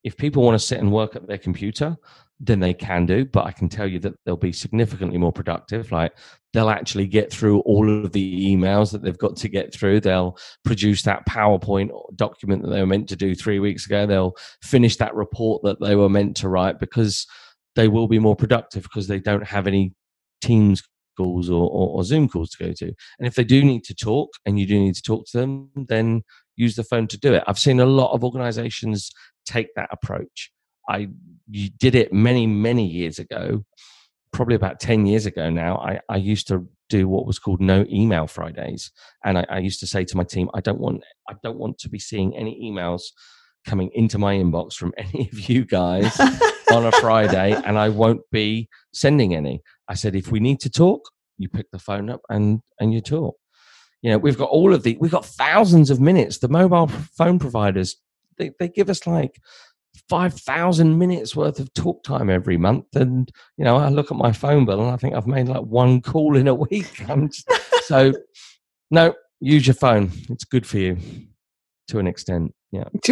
if 0.05 0.17
people 0.17 0.43
want 0.43 0.55
to 0.55 0.64
sit 0.64 0.79
and 0.79 0.93
work 0.93 1.17
at 1.17 1.27
their 1.27 1.38
computer, 1.38 1.97
then 2.38 2.61
they 2.61 2.75
can 2.75 3.07
do. 3.07 3.25
But 3.25 3.47
I 3.47 3.53
can 3.53 3.69
tell 3.69 3.87
you 3.87 3.99
that 4.01 4.14
they'll 4.25 4.37
be 4.37 4.53
significantly 4.53 5.19
more 5.19 5.33
productive. 5.33 5.90
Like 5.90 6.12
they'll 6.53 6.71
actually 6.71 7.07
get 7.07 7.33
through 7.33 7.61
all 7.61 8.05
of 8.05 8.12
the 8.12 8.55
emails 8.55 8.93
that 8.93 9.03
they've 9.03 9.19
got 9.19 9.37
to 9.37 9.49
get 9.49 9.75
through. 9.75 10.01
They'll 10.01 10.37
produce 10.64 11.03
that 11.03 11.27
PowerPoint 11.27 11.90
document 12.17 12.62
that 12.62 12.69
they 12.69 12.81
were 12.81 12.87
meant 12.87 13.09
to 13.09 13.17
do 13.17 13.35
three 13.35 13.59
weeks 13.59 13.87
ago. 13.87 14.07
They'll 14.07 14.37
finish 14.62 14.97
that 14.97 15.14
report 15.14 15.62
that 15.64 15.81
they 15.81 15.97
were 15.97 16.11
meant 16.11 16.37
to 16.38 16.49
write 16.49 16.79
because 16.79 17.27
they 17.77 17.88
will 17.88 18.09
be 18.09 18.19
more 18.19 18.37
productive 18.37 18.83
because 18.83 19.09
they 19.09 19.19
don't 19.19 19.47
have 19.47 19.67
any 19.67 19.95
Teams 20.43 20.83
calls 21.17 21.49
or, 21.49 21.71
or, 21.71 21.88
or 21.97 22.05
Zoom 22.05 22.29
calls 22.29 22.51
to 22.51 22.67
go 22.67 22.73
to. 22.73 22.87
And 23.19 23.27
if 23.27 23.35
they 23.35 23.45
do 23.45 23.64
need 23.64 23.85
to 23.85 23.95
talk 23.95 24.31
and 24.45 24.59
you 24.59 24.67
do 24.67 24.79
need 24.79 24.95
to 24.97 25.03
talk 25.03 25.27
to 25.29 25.38
them, 25.38 25.71
then 25.75 26.23
use 26.57 26.77
the 26.77 26.85
phone 26.85 27.07
to 27.09 27.19
do 27.19 27.35
it. 27.35 27.45
I've 27.47 27.59
seen 27.59 27.81
a 27.81 27.87
lot 27.87 28.12
of 28.12 28.25
organizations 28.25 29.11
take 29.45 29.75
that 29.77 29.89
approach. 29.93 30.51
I 30.89 31.09
you 31.49 31.71
did 31.71 31.95
it 31.95 32.13
many, 32.13 32.47
many 32.47 32.87
years 32.87 33.19
ago, 33.19 33.65
probably 34.33 34.55
about 34.55 34.81
10 34.81 35.07
years 35.07 35.27
ago 35.27 35.51
now. 35.51 35.77
I, 35.79 36.01
I 36.09 36.17
used 36.17 36.49
to 36.49 36.67
do 36.89 37.09
what 37.09 37.27
was 37.27 37.39
called 37.39 37.61
no 37.61 37.85
email 37.91 38.27
Fridays. 38.27 38.91
And 39.25 39.39
I, 39.39 39.47
I 39.49 39.59
used 39.59 39.81
to 39.81 39.87
say 39.87 40.05
to 40.05 40.17
my 40.17 40.25
team, 40.25 40.51
I 40.55 40.61
don't 40.61 40.81
want 40.81 41.03
I 41.29 41.35
don't 41.43 41.59
want 41.59 41.79
to 41.79 41.89
be 41.89 41.99
seeing 41.99 42.37
any 42.37 42.61
emails 42.63 43.03
coming 43.67 43.91
into 43.95 44.19
my 44.19 44.35
inbox 44.35 44.75
from 44.75 44.93
any 44.99 45.29
of 45.33 45.49
you 45.49 45.65
guys 45.65 46.19
on 46.73 46.87
a 46.87 46.93
Friday, 46.93 47.53
and 47.65 47.79
I 47.79 47.89
won't 47.89 48.23
be 48.31 48.69
sending 48.93 49.35
any. 49.35 49.63
I 49.89 49.95
said, 49.95 50.15
if 50.15 50.31
we 50.31 50.41
need 50.41 50.61
to 50.61 50.71
talk, 50.71 51.11
you 51.39 51.49
pick 51.49 51.71
the 51.71 51.79
phone 51.79 52.11
up 52.11 52.21
and 52.29 52.61
and 52.81 52.93
you 52.93 53.01
talk. 53.01 53.37
You 54.03 54.11
know, 54.11 54.19
we've 54.19 54.39
got 54.39 54.51
all 54.51 54.75
of 54.75 54.83
the 54.83 54.97
we've 55.01 55.11
got 55.11 55.25
thousands 55.25 55.91
of 55.91 56.01
minutes. 56.01 56.39
The 56.39 56.49
mobile 56.49 56.89
phone 56.89 57.39
providers 57.39 57.97
they, 58.37 58.53
they 58.59 58.68
give 58.68 58.90
us 58.90 59.07
like 59.07 59.40
5,000 60.09 60.99
minutes 60.99 61.37
worth 61.37 61.59
of 61.59 61.73
talk 61.75 62.03
time 62.03 62.29
every 62.31 62.57
month. 62.57 62.87
And, 62.94 63.31
you 63.57 63.64
know, 63.64 63.77
I 63.77 63.88
look 63.88 64.11
at 64.11 64.16
my 64.16 64.33
phone 64.33 64.64
bill 64.64 64.81
and 64.81 64.90
I 64.90 64.97
think 64.97 65.14
I've 65.14 65.27
made 65.27 65.49
like 65.49 65.62
one 65.62 66.01
call 66.01 66.37
in 66.37 66.49
a 66.49 66.55
week. 66.70 66.92
Just, 67.07 67.49
so, 67.85 68.12
no, 68.90 69.14
use 69.40 69.66
your 69.66 69.75
phone. 69.75 70.11
It's 70.31 70.44
good 70.44 70.66
for 70.66 70.79
you 70.79 70.99
to 71.88 71.99
an 71.99 72.07
extent. 72.07 72.55
Yeah. 72.73 72.85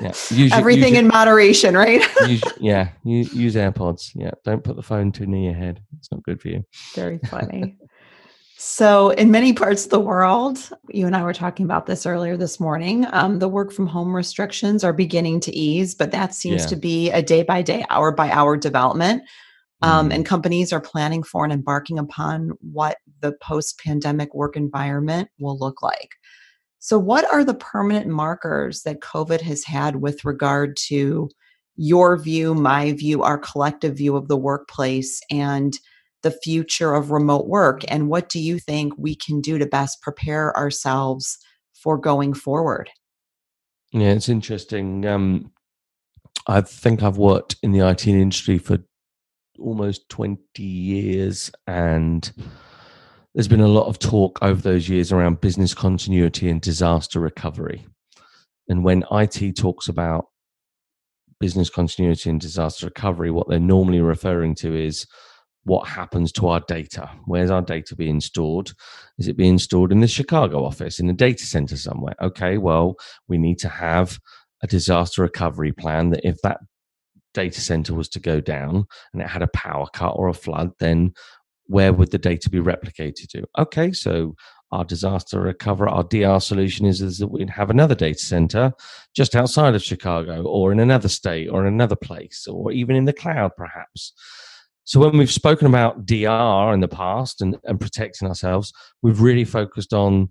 yeah. 0.00 0.12
Use, 0.30 0.52
Everything 0.52 0.94
use 0.94 1.00
in 1.00 1.08
moderation, 1.08 1.76
right? 1.76 2.02
use, 2.28 2.42
yeah. 2.58 2.90
Use, 3.04 3.34
use 3.34 3.54
AirPods. 3.54 4.12
Yeah. 4.14 4.32
Don't 4.44 4.64
put 4.64 4.76
the 4.76 4.82
phone 4.82 5.12
too 5.12 5.26
near 5.26 5.50
your 5.50 5.58
head. 5.58 5.82
It's 5.98 6.10
not 6.10 6.22
good 6.22 6.40
for 6.40 6.48
you. 6.48 6.64
Very 6.94 7.18
funny. 7.18 7.76
So, 8.58 9.10
in 9.10 9.30
many 9.30 9.52
parts 9.52 9.84
of 9.84 9.90
the 9.90 10.00
world, 10.00 10.70
you 10.88 11.06
and 11.06 11.14
I 11.14 11.22
were 11.22 11.34
talking 11.34 11.66
about 11.66 11.84
this 11.84 12.06
earlier 12.06 12.38
this 12.38 12.58
morning, 12.58 13.06
um, 13.12 13.38
the 13.38 13.50
work 13.50 13.70
from 13.70 13.86
home 13.86 14.16
restrictions 14.16 14.82
are 14.82 14.94
beginning 14.94 15.40
to 15.40 15.54
ease, 15.54 15.94
but 15.94 16.10
that 16.12 16.34
seems 16.34 16.62
yeah. 16.62 16.68
to 16.68 16.76
be 16.76 17.10
a 17.10 17.20
day 17.20 17.42
by 17.42 17.60
day, 17.60 17.84
hour 17.90 18.12
by 18.12 18.30
hour 18.30 18.56
development. 18.56 19.22
Um, 19.82 20.08
mm. 20.08 20.14
And 20.14 20.24
companies 20.24 20.72
are 20.72 20.80
planning 20.80 21.22
for 21.22 21.44
and 21.44 21.52
embarking 21.52 21.98
upon 21.98 22.52
what 22.62 22.96
the 23.20 23.32
post 23.42 23.78
pandemic 23.78 24.34
work 24.34 24.56
environment 24.56 25.28
will 25.38 25.58
look 25.58 25.82
like. 25.82 26.14
So, 26.78 26.98
what 26.98 27.30
are 27.30 27.44
the 27.44 27.52
permanent 27.52 28.06
markers 28.06 28.84
that 28.84 29.00
COVID 29.00 29.42
has 29.42 29.64
had 29.64 29.96
with 29.96 30.24
regard 30.24 30.78
to 30.88 31.28
your 31.76 32.16
view, 32.16 32.54
my 32.54 32.92
view, 32.92 33.22
our 33.22 33.36
collective 33.36 33.98
view 33.98 34.16
of 34.16 34.28
the 34.28 34.36
workplace? 34.38 35.20
And 35.30 35.78
the 36.26 36.38
future 36.42 36.92
of 36.94 37.12
remote 37.12 37.46
work 37.46 37.82
and 37.86 38.08
what 38.08 38.28
do 38.28 38.40
you 38.40 38.58
think 38.58 38.92
we 38.98 39.14
can 39.14 39.40
do 39.40 39.58
to 39.58 39.66
best 39.66 40.02
prepare 40.02 40.56
ourselves 40.56 41.38
for 41.72 41.96
going 41.96 42.34
forward? 42.34 42.90
Yeah 43.92 44.10
it's 44.10 44.28
interesting 44.28 45.06
um, 45.06 45.52
i 46.48 46.60
think 46.60 47.02
i've 47.02 47.16
worked 47.16 47.56
in 47.62 47.70
the 47.70 47.82
it 47.82 48.20
industry 48.20 48.58
for 48.58 48.78
almost 49.58 50.08
20 50.08 50.62
years 50.62 51.50
and 51.66 52.32
there's 53.36 53.48
been 53.48 53.60
a 53.60 53.68
lot 53.68 53.86
of 53.86 53.98
talk 53.98 54.38
over 54.40 54.60
those 54.62 54.88
years 54.88 55.12
around 55.12 55.42
business 55.42 55.74
continuity 55.74 56.48
and 56.48 56.62
disaster 56.62 57.20
recovery. 57.20 57.86
And 58.66 58.82
when 58.82 59.04
it 59.12 59.52
talks 59.52 59.88
about 59.88 60.28
business 61.38 61.68
continuity 61.68 62.30
and 62.30 62.40
disaster 62.40 62.86
recovery 62.86 63.30
what 63.30 63.46
they're 63.46 63.60
normally 63.60 64.00
referring 64.00 64.54
to 64.54 64.74
is 64.74 65.06
what 65.66 65.88
happens 65.88 66.30
to 66.30 66.46
our 66.46 66.60
data. 66.60 67.10
Where's 67.24 67.50
our 67.50 67.60
data 67.60 67.96
being 67.96 68.20
stored? 68.20 68.70
Is 69.18 69.26
it 69.26 69.36
being 69.36 69.58
stored 69.58 69.90
in 69.90 69.98
the 69.98 70.06
Chicago 70.06 70.64
office, 70.64 71.00
in 71.00 71.10
a 71.10 71.12
data 71.12 71.44
center 71.44 71.76
somewhere? 71.76 72.14
Okay, 72.22 72.56
well, 72.56 72.94
we 73.26 73.36
need 73.36 73.58
to 73.58 73.68
have 73.68 74.20
a 74.62 74.68
disaster 74.68 75.22
recovery 75.22 75.72
plan 75.72 76.10
that 76.10 76.20
if 76.22 76.40
that 76.42 76.60
data 77.34 77.60
center 77.60 77.94
was 77.94 78.08
to 78.10 78.20
go 78.20 78.40
down 78.40 78.86
and 79.12 79.20
it 79.20 79.28
had 79.28 79.42
a 79.42 79.48
power 79.48 79.86
cut 79.92 80.12
or 80.12 80.28
a 80.28 80.34
flood, 80.34 80.70
then 80.78 81.12
where 81.64 81.92
would 81.92 82.12
the 82.12 82.18
data 82.18 82.48
be 82.48 82.60
replicated 82.60 83.28
to? 83.30 83.44
Okay, 83.58 83.90
so 83.90 84.36
our 84.70 84.84
disaster 84.84 85.40
recovery, 85.40 85.88
our 85.88 86.04
DR 86.04 86.40
solution 86.40 86.86
is, 86.86 87.00
is 87.02 87.18
that 87.18 87.26
we'd 87.26 87.50
have 87.50 87.70
another 87.70 87.96
data 87.96 88.20
center 88.20 88.72
just 89.16 89.34
outside 89.34 89.74
of 89.74 89.82
Chicago 89.82 90.44
or 90.44 90.70
in 90.70 90.78
another 90.78 91.08
state 91.08 91.48
or 91.48 91.66
in 91.66 91.74
another 91.74 91.96
place 91.96 92.46
or 92.48 92.70
even 92.70 92.94
in 92.94 93.04
the 93.04 93.12
cloud, 93.12 93.50
perhaps. 93.56 94.12
So 94.86 95.00
when 95.00 95.18
we've 95.18 95.30
spoken 95.30 95.66
about 95.66 96.06
DR 96.06 96.72
in 96.72 96.78
the 96.78 96.86
past 96.88 97.42
and, 97.42 97.58
and 97.64 97.80
protecting 97.80 98.28
ourselves, 98.28 98.72
we've 99.02 99.20
really 99.20 99.44
focused 99.44 99.92
on, 99.92 100.30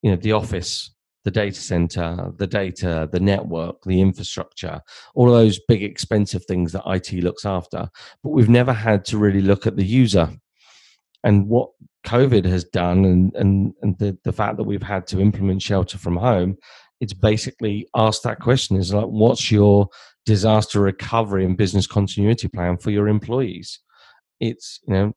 you 0.00 0.10
know, 0.10 0.16
the 0.16 0.32
office, 0.32 0.94
the 1.24 1.30
data 1.30 1.60
center, 1.60 2.32
the 2.38 2.46
data, 2.46 3.06
the 3.12 3.20
network, 3.20 3.82
the 3.84 4.00
infrastructure, 4.00 4.80
all 5.14 5.28
of 5.28 5.34
those 5.34 5.60
big 5.68 5.82
expensive 5.82 6.42
things 6.46 6.72
that 6.72 6.84
IT 6.86 7.12
looks 7.22 7.44
after. 7.44 7.90
But 8.22 8.30
we've 8.30 8.48
never 8.48 8.72
had 8.72 9.04
to 9.06 9.18
really 9.18 9.42
look 9.42 9.66
at 9.66 9.76
the 9.76 9.84
user. 9.84 10.30
And 11.22 11.46
what 11.46 11.68
COVID 12.06 12.46
has 12.46 12.64
done 12.64 13.04
and, 13.04 13.34
and, 13.36 13.74
and 13.82 13.98
the, 13.98 14.16
the 14.24 14.32
fact 14.32 14.56
that 14.56 14.64
we've 14.64 14.82
had 14.82 15.06
to 15.08 15.20
implement 15.20 15.60
shelter 15.60 15.98
from 15.98 16.16
home, 16.16 16.56
it's 17.00 17.12
basically 17.12 17.86
asked 17.94 18.22
that 18.22 18.40
question 18.40 18.76
is 18.76 18.94
like, 18.94 19.04
what's 19.04 19.50
your 19.50 19.90
disaster 20.26 20.80
recovery 20.80 21.44
and 21.44 21.56
business 21.56 21.86
continuity 21.86 22.48
plan 22.48 22.76
for 22.76 22.90
your 22.90 23.08
employees. 23.08 23.80
It's, 24.38 24.80
you 24.86 24.94
know, 24.94 25.12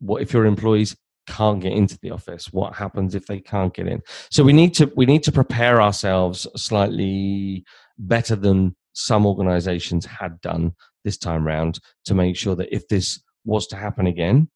what 0.00 0.22
if 0.22 0.32
your 0.32 0.46
employees 0.46 0.96
can't 1.26 1.60
get 1.60 1.72
into 1.72 1.98
the 2.00 2.10
office? 2.10 2.52
What 2.52 2.74
happens 2.74 3.14
if 3.14 3.26
they 3.26 3.40
can't 3.40 3.74
get 3.74 3.88
in? 3.88 4.02
So 4.30 4.44
we 4.44 4.52
need 4.52 4.74
to 4.74 4.92
we 4.96 5.06
need 5.06 5.22
to 5.24 5.32
prepare 5.32 5.80
ourselves 5.80 6.46
slightly 6.56 7.64
better 7.98 8.36
than 8.36 8.76
some 8.92 9.26
organizations 9.26 10.06
had 10.06 10.40
done 10.40 10.72
this 11.04 11.18
time 11.18 11.46
round 11.46 11.80
to 12.04 12.14
make 12.14 12.36
sure 12.36 12.54
that 12.56 12.74
if 12.74 12.88
this 12.88 13.20
was 13.44 13.66
to 13.68 13.76
happen 13.76 14.06
again, 14.06 14.48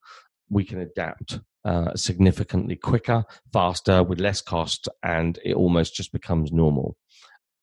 we 0.49 0.63
can 0.63 0.79
adapt 0.79 1.39
uh, 1.65 1.93
significantly 1.95 2.75
quicker, 2.75 3.23
faster, 3.51 4.01
with 4.01 4.19
less 4.19 4.41
cost, 4.41 4.87
and 5.03 5.39
it 5.43 5.53
almost 5.53 5.93
just 5.93 6.11
becomes 6.11 6.51
normal. 6.51 6.95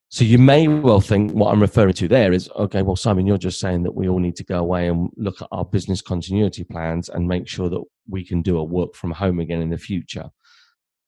So 0.08 0.24
you 0.24 0.38
may 0.38 0.68
well 0.68 1.00
think 1.00 1.32
what 1.32 1.52
I'm 1.52 1.60
referring 1.60 1.94
to 1.94 2.08
there 2.08 2.32
is 2.32 2.48
okay, 2.56 2.82
well, 2.82 2.96
Simon, 2.96 3.26
you're 3.26 3.38
just 3.38 3.58
saying 3.58 3.82
that 3.82 3.94
we 3.94 4.08
all 4.08 4.20
need 4.20 4.36
to 4.36 4.44
go 4.44 4.58
away 4.58 4.88
and 4.88 5.10
look 5.16 5.42
at 5.42 5.48
our 5.50 5.64
business 5.64 6.00
continuity 6.00 6.62
plans 6.62 7.08
and 7.08 7.26
make 7.26 7.48
sure 7.48 7.68
that 7.68 7.82
we 8.08 8.24
can 8.24 8.40
do 8.40 8.58
a 8.58 8.64
work 8.64 8.94
from 8.94 9.10
home 9.10 9.40
again 9.40 9.60
in 9.60 9.70
the 9.70 9.78
future. 9.78 10.30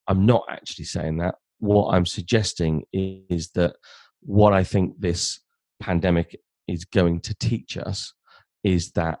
I'm 0.07 0.25
not 0.25 0.43
actually 0.49 0.85
saying 0.85 1.17
that. 1.17 1.35
What 1.59 1.93
I'm 1.93 2.05
suggesting 2.05 2.83
is 2.91 3.51
that 3.51 3.75
what 4.21 4.53
I 4.53 4.63
think 4.63 4.99
this 4.99 5.39
pandemic 5.79 6.37
is 6.67 6.83
going 6.83 7.21
to 7.21 7.33
teach 7.35 7.77
us 7.77 8.13
is 8.63 8.91
that 8.91 9.19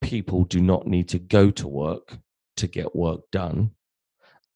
people 0.00 0.44
do 0.44 0.60
not 0.60 0.86
need 0.86 1.08
to 1.10 1.18
go 1.18 1.50
to 1.50 1.68
work 1.68 2.16
to 2.56 2.66
get 2.66 2.96
work 2.96 3.20
done, 3.32 3.72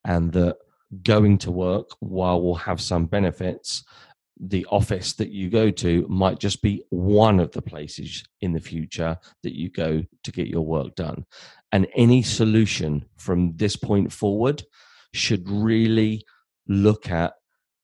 and 0.05 0.31
that 0.33 0.57
going 1.03 1.37
to 1.37 1.51
work, 1.51 1.89
while 1.99 2.41
we'll 2.41 2.55
have 2.55 2.81
some 2.81 3.05
benefits, 3.05 3.83
the 4.39 4.65
office 4.69 5.13
that 5.13 5.29
you 5.29 5.49
go 5.49 5.69
to 5.69 6.05
might 6.07 6.39
just 6.39 6.61
be 6.61 6.83
one 6.89 7.39
of 7.39 7.51
the 7.51 7.61
places 7.61 8.23
in 8.41 8.53
the 8.53 8.59
future 8.59 9.17
that 9.43 9.57
you 9.57 9.69
go 9.69 10.03
to 10.23 10.31
get 10.31 10.47
your 10.47 10.65
work 10.65 10.95
done. 10.95 11.25
And 11.71 11.87
any 11.95 12.23
solution 12.23 13.05
from 13.17 13.55
this 13.57 13.75
point 13.75 14.13
forward 14.13 14.63
should 15.13 15.49
really 15.49 16.23
look 16.67 17.09
at 17.09 17.33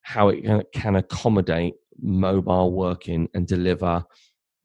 how 0.02 0.30
it 0.30 0.46
can 0.74 0.96
accommodate 0.96 1.74
mobile 2.00 2.72
working 2.72 3.28
and 3.34 3.48
deliver 3.48 4.04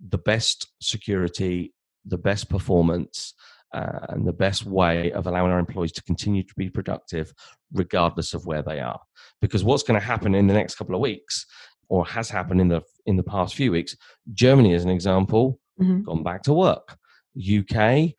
the 0.01 0.19
best 0.19 0.69
security, 0.81 1.75
the 2.05 2.19
best 2.19 2.49
performance, 2.49 3.35
uh, 3.73 4.01
and 4.09 4.27
the 4.27 4.33
best 4.33 4.67
way 4.67 5.13
of 5.13 5.27
allowing 5.27 5.53
our 5.53 5.59
employees 5.59 5.93
to 5.93 6.03
continue 6.03 6.43
to 6.43 6.55
be 6.57 6.69
productive 6.69 7.33
regardless 7.73 8.35
of 8.35 8.45
where 8.47 8.63
they 8.63 8.81
are. 8.81 9.01
Because 9.41 9.63
what's 9.63 9.83
going 9.83 9.99
to 9.99 10.05
happen 10.05 10.35
in 10.35 10.47
the 10.47 10.55
next 10.55 10.75
couple 10.75 10.95
of 10.95 11.01
weeks 11.01 11.47
or 11.91 12.07
has 12.07 12.31
happened 12.31 12.61
in 12.61 12.69
the 12.69 12.81
in 13.05 13.17
the 13.17 13.23
past 13.23 13.55
few 13.55 13.71
weeks. 13.73 13.95
Germany, 14.33 14.73
as 14.73 14.85
an 14.85 14.91
example, 14.91 15.61
mm-hmm. 15.79 16.03
gone 16.03 16.23
back 16.23 16.43
to 16.45 16.53
work. 16.55 16.97
UK, 17.37 18.15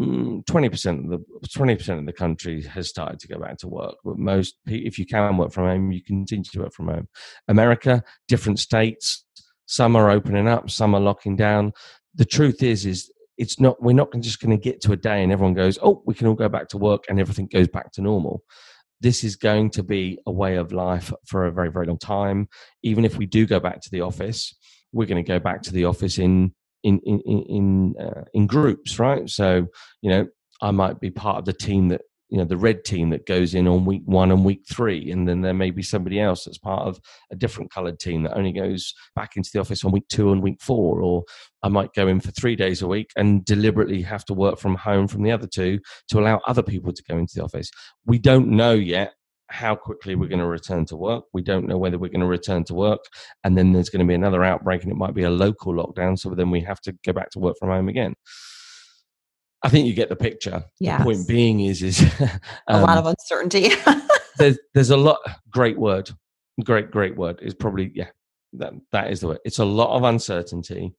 mm, 0.00 0.44
twenty 0.46 0.68
percent 0.68 1.04
of 1.04 1.20
the 1.40 1.48
twenty 1.48 1.76
percent 1.76 2.00
of 2.00 2.06
the 2.06 2.12
country 2.12 2.62
has 2.62 2.88
started 2.88 3.20
to 3.20 3.28
go 3.28 3.38
back 3.38 3.56
to 3.58 3.68
work. 3.68 3.94
But 4.04 4.18
most, 4.18 4.56
if 4.66 4.98
you 4.98 5.06
can 5.06 5.36
work 5.38 5.52
from 5.52 5.66
home, 5.66 5.92
you 5.92 6.02
continue 6.02 6.44
to 6.44 6.60
work 6.60 6.74
from 6.74 6.88
home. 6.88 7.08
America, 7.48 8.02
different 8.28 8.58
states, 8.58 9.24
some 9.66 9.96
are 9.96 10.10
opening 10.10 10.48
up, 10.48 10.68
some 10.68 10.94
are 10.94 11.00
locking 11.00 11.36
down. 11.36 11.72
The 12.16 12.24
truth 12.24 12.62
is, 12.62 12.84
is 12.84 13.10
it's 13.38 13.60
not. 13.60 13.80
We're 13.80 13.94
not 13.94 14.12
just 14.20 14.40
going 14.40 14.58
to 14.58 14.62
get 14.62 14.80
to 14.82 14.92
a 14.92 14.96
day 14.96 15.22
and 15.22 15.32
everyone 15.32 15.54
goes, 15.54 15.78
"Oh, 15.80 16.02
we 16.04 16.14
can 16.14 16.26
all 16.26 16.34
go 16.34 16.48
back 16.48 16.68
to 16.70 16.78
work," 16.78 17.04
and 17.08 17.20
everything 17.20 17.46
goes 17.46 17.68
back 17.68 17.92
to 17.92 18.02
normal 18.02 18.42
this 19.04 19.22
is 19.22 19.36
going 19.36 19.68
to 19.68 19.82
be 19.82 20.18
a 20.26 20.32
way 20.32 20.56
of 20.56 20.72
life 20.72 21.12
for 21.26 21.44
a 21.44 21.52
very, 21.52 21.70
very 21.70 21.84
long 21.84 21.98
time. 21.98 22.48
Even 22.82 23.04
if 23.04 23.18
we 23.18 23.26
do 23.26 23.44
go 23.46 23.60
back 23.60 23.82
to 23.82 23.90
the 23.90 24.00
office, 24.00 24.56
we're 24.92 25.06
going 25.06 25.22
to 25.22 25.28
go 25.28 25.38
back 25.38 25.60
to 25.60 25.72
the 25.72 25.84
office 25.84 26.18
in 26.18 26.54
in 26.82 26.98
in 27.00 27.20
in 27.20 27.94
uh, 28.00 28.24
in 28.32 28.46
groups, 28.46 28.98
right? 28.98 29.28
So 29.28 29.66
you 30.00 30.10
know, 30.10 30.26
I 30.62 30.70
might 30.70 31.00
be 31.00 31.10
part 31.10 31.36
of 31.36 31.44
the 31.44 31.52
team 31.52 31.88
that 31.88 32.00
you 32.34 32.40
know 32.40 32.44
the 32.44 32.56
red 32.56 32.84
team 32.84 33.10
that 33.10 33.26
goes 33.26 33.54
in 33.54 33.68
on 33.68 33.84
week 33.84 34.02
one 34.06 34.32
and 34.32 34.44
week 34.44 34.64
three 34.68 35.08
and 35.12 35.28
then 35.28 35.40
there 35.40 35.54
may 35.54 35.70
be 35.70 35.84
somebody 35.84 36.18
else 36.18 36.44
that's 36.44 36.58
part 36.58 36.82
of 36.88 36.98
a 37.30 37.36
different 37.36 37.70
colored 37.70 38.00
team 38.00 38.24
that 38.24 38.36
only 38.36 38.50
goes 38.50 38.92
back 39.14 39.36
into 39.36 39.50
the 39.54 39.60
office 39.60 39.84
on 39.84 39.92
week 39.92 40.08
two 40.08 40.32
and 40.32 40.42
week 40.42 40.60
four 40.60 41.00
or 41.00 41.22
i 41.62 41.68
might 41.68 41.94
go 41.94 42.08
in 42.08 42.18
for 42.18 42.32
three 42.32 42.56
days 42.56 42.82
a 42.82 42.88
week 42.88 43.12
and 43.16 43.44
deliberately 43.44 44.02
have 44.02 44.24
to 44.24 44.34
work 44.34 44.58
from 44.58 44.74
home 44.74 45.06
from 45.06 45.22
the 45.22 45.30
other 45.30 45.46
two 45.46 45.78
to 46.08 46.18
allow 46.18 46.40
other 46.48 46.62
people 46.62 46.92
to 46.92 47.04
go 47.08 47.16
into 47.16 47.34
the 47.36 47.44
office 47.44 47.70
we 48.04 48.18
don't 48.18 48.48
know 48.48 48.72
yet 48.72 49.14
how 49.48 49.76
quickly 49.76 50.16
we're 50.16 50.26
going 50.26 50.40
to 50.40 50.46
return 50.46 50.86
to 50.86 50.96
work. 50.96 51.24
We 51.34 51.42
don't 51.42 51.68
know 51.68 51.76
whether 51.76 51.98
we're 51.98 52.08
going 52.08 52.20
to 52.20 52.26
return 52.26 52.64
to 52.64 52.74
work 52.74 53.04
and 53.44 53.56
then 53.56 53.72
there's 53.72 53.90
going 53.90 54.04
to 54.04 54.08
be 54.08 54.14
another 54.14 54.42
outbreak 54.42 54.82
and 54.82 54.90
it 54.90 54.96
might 54.96 55.14
be 55.14 55.24
a 55.24 55.30
local 55.30 55.74
lockdown. 55.74 56.18
So 56.18 56.30
then 56.30 56.50
we 56.50 56.62
have 56.62 56.80
to 56.80 56.96
go 57.04 57.12
back 57.12 57.30
to 57.32 57.38
work 57.38 57.56
from 57.60 57.68
home 57.68 57.88
again. 57.88 58.14
I 59.64 59.70
think 59.70 59.86
you 59.86 59.94
get 59.94 60.10
the 60.10 60.16
picture. 60.16 60.62
Yeah. 60.78 60.98
The 60.98 61.04
point 61.04 61.26
being 61.26 61.60
is 61.60 61.82
is 61.82 62.02
um, 62.20 62.30
a 62.68 62.80
lot 62.82 62.98
of 62.98 63.06
uncertainty. 63.06 63.70
there's 64.38 64.58
there's 64.74 64.90
a 64.90 64.96
lot. 64.96 65.18
Great 65.50 65.78
word. 65.78 66.10
Great 66.62 66.90
great 66.90 67.16
word 67.16 67.40
is 67.42 67.54
probably 67.54 67.90
yeah. 67.94 68.08
That 68.52 68.74
that 68.92 69.10
is 69.10 69.20
the 69.20 69.28
word. 69.28 69.38
It's 69.44 69.58
a 69.58 69.64
lot 69.64 69.96
of 69.96 70.04
uncertainty, 70.04 70.94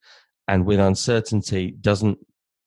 and 0.47 0.65
with 0.65 0.80
uncertainty 0.80 1.75
doesn't 1.80 2.17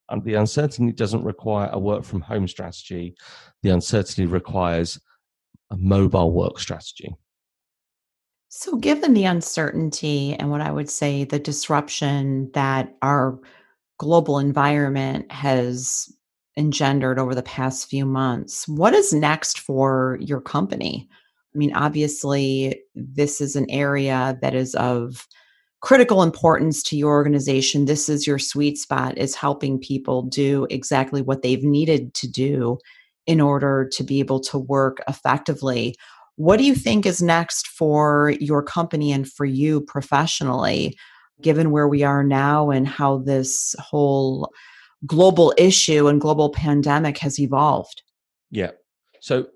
and 0.09 0.23
the 0.23 0.35
uncertainty 0.35 0.93
doesn't 0.93 1.23
require 1.23 1.69
a 1.71 1.79
work 1.79 2.03
from 2.03 2.21
home 2.21 2.47
strategy. 2.47 3.15
The 3.61 3.69
uncertainty 3.69 4.25
requires 4.25 4.99
a 5.69 5.77
mobile 5.77 6.31
work 6.31 6.59
strategy. 6.59 7.15
So, 8.47 8.77
given 8.77 9.13
the 9.13 9.25
uncertainty 9.25 10.33
and 10.33 10.49
what 10.49 10.61
I 10.61 10.71
would 10.71 10.89
say 10.89 11.23
the 11.23 11.37
disruption 11.37 12.49
that 12.53 12.95
our 13.03 13.39
global 13.99 14.39
environment 14.39 15.31
has 15.31 16.11
engendered 16.57 17.19
over 17.19 17.35
the 17.35 17.43
past 17.43 17.87
few 17.89 18.05
months. 18.05 18.67
What 18.67 18.93
is 18.93 19.13
next 19.13 19.59
for 19.59 20.17
your 20.19 20.41
company? 20.41 21.07
I 21.53 21.57
mean, 21.57 21.73
obviously, 21.75 22.81
this 22.95 23.39
is 23.39 23.55
an 23.55 23.69
area 23.69 24.37
that 24.41 24.55
is 24.55 24.73
of 24.75 25.27
critical 25.81 26.23
importance 26.23 26.83
to 26.83 26.97
your 26.97 27.11
organization. 27.11 27.85
This 27.85 28.09
is 28.09 28.25
your 28.25 28.39
sweet 28.39 28.77
spot, 28.77 29.17
is 29.17 29.35
helping 29.35 29.79
people 29.79 30.23
do 30.23 30.67
exactly 30.69 31.21
what 31.21 31.41
they've 31.41 31.63
needed 31.63 32.13
to 32.15 32.27
do 32.27 32.77
in 33.27 33.39
order 33.39 33.87
to 33.93 34.03
be 34.03 34.19
able 34.19 34.39
to 34.41 34.57
work 34.57 34.97
effectively. 35.07 35.95
What 36.35 36.57
do 36.57 36.63
you 36.63 36.75
think 36.75 37.05
is 37.05 37.21
next 37.21 37.67
for 37.67 38.33
your 38.39 38.63
company 38.63 39.11
and 39.11 39.29
for 39.29 39.45
you 39.45 39.81
professionally? 39.81 40.97
Given 41.41 41.71
where 41.71 41.87
we 41.87 42.03
are 42.03 42.23
now 42.23 42.69
and 42.69 42.87
how 42.87 43.19
this 43.19 43.75
whole 43.79 44.51
global 45.05 45.53
issue 45.57 46.07
and 46.07 46.19
global 46.19 46.49
pandemic 46.49 47.17
has 47.19 47.39
evolved. 47.39 48.03
Yeah. 48.51 48.71
So 49.21 49.47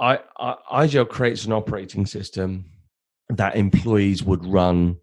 I, 0.00 0.20
I 0.38 0.86
IGEL 0.86 1.08
creates 1.08 1.44
an 1.44 1.52
operating 1.52 2.06
system 2.06 2.66
that 3.28 3.56
employees 3.56 4.22
would 4.22 4.44
run 4.46 4.96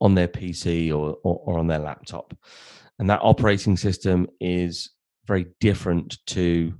on 0.00 0.14
their 0.14 0.28
PC 0.28 0.90
or, 0.90 1.18
or, 1.22 1.42
or 1.44 1.58
on 1.58 1.66
their 1.66 1.78
laptop. 1.78 2.34
And 2.98 3.08
that 3.10 3.20
operating 3.22 3.76
system 3.76 4.28
is 4.40 4.90
very 5.26 5.46
different 5.60 6.18
to 6.26 6.74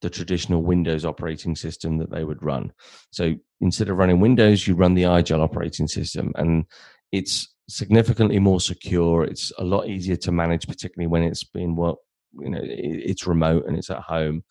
the 0.00 0.10
traditional 0.10 0.62
Windows 0.62 1.04
operating 1.04 1.56
system 1.56 1.98
that 1.98 2.10
they 2.10 2.24
would 2.24 2.42
run. 2.42 2.72
So 3.10 3.34
instead 3.60 3.88
of 3.88 3.96
running 3.96 4.20
Windows, 4.20 4.66
you 4.66 4.74
run 4.74 4.94
the 4.94 5.02
IGEL 5.02 5.40
operating 5.40 5.88
system, 5.88 6.32
and 6.36 6.64
it's 7.10 7.52
significantly 7.68 8.38
more 8.38 8.60
secure. 8.60 9.24
It's 9.24 9.52
a 9.58 9.64
lot 9.64 9.88
easier 9.88 10.16
to 10.16 10.32
manage, 10.32 10.66
particularly 10.66 11.08
when 11.08 11.22
it's 11.22 11.44
been 11.44 11.76
what 11.76 11.96
You 12.32 12.50
know, 12.50 12.60
it's 12.62 13.26
remote 13.26 13.64
and 13.66 13.76
it's 13.76 13.90
at 13.90 14.02
home, 14.02 14.44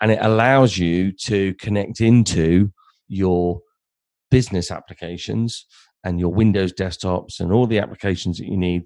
and 0.00 0.10
it 0.10 0.18
allows 0.20 0.76
you 0.76 1.12
to 1.28 1.54
connect 1.54 2.00
into 2.00 2.72
your 3.08 3.60
business 4.30 4.70
applications 4.70 5.66
and 6.04 6.18
your 6.18 6.34
Windows 6.34 6.72
desktops 6.72 7.38
and 7.38 7.52
all 7.52 7.66
the 7.66 7.78
applications 7.78 8.38
that 8.38 8.48
you 8.48 8.56
need 8.56 8.82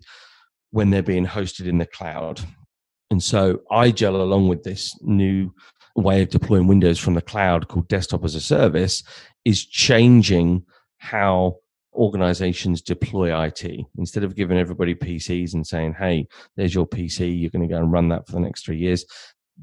when 0.70 0.90
they're 0.90 1.02
being 1.02 1.26
hosted 1.26 1.66
in 1.66 1.78
the 1.78 1.86
cloud. 1.86 2.40
And 3.10 3.22
so 3.22 3.62
IGEL, 3.70 4.20
along 4.20 4.48
with 4.48 4.64
this 4.64 4.94
new 5.02 5.50
way 5.94 6.22
of 6.22 6.28
deploying 6.28 6.66
Windows 6.66 6.98
from 6.98 7.14
the 7.14 7.22
cloud 7.22 7.68
called 7.68 7.88
Desktop 7.88 8.24
as 8.24 8.34
a 8.34 8.40
Service, 8.40 9.02
is 9.44 9.64
changing 9.64 10.66
how 10.98 11.56
organizations 11.96 12.82
deploy 12.82 13.46
IT. 13.46 13.64
Instead 13.98 14.24
of 14.24 14.36
giving 14.36 14.58
everybody 14.58 14.94
PCs 14.94 15.54
and 15.54 15.66
saying, 15.66 15.94
hey, 15.98 16.28
there's 16.56 16.74
your 16.74 16.86
PC, 16.86 17.40
you're 17.40 17.50
going 17.50 17.66
to 17.66 17.72
go 17.72 17.78
and 17.78 17.92
run 17.92 18.08
that 18.08 18.26
for 18.26 18.32
the 18.32 18.40
next 18.40 18.64
three 18.64 18.78
years, 18.78 19.04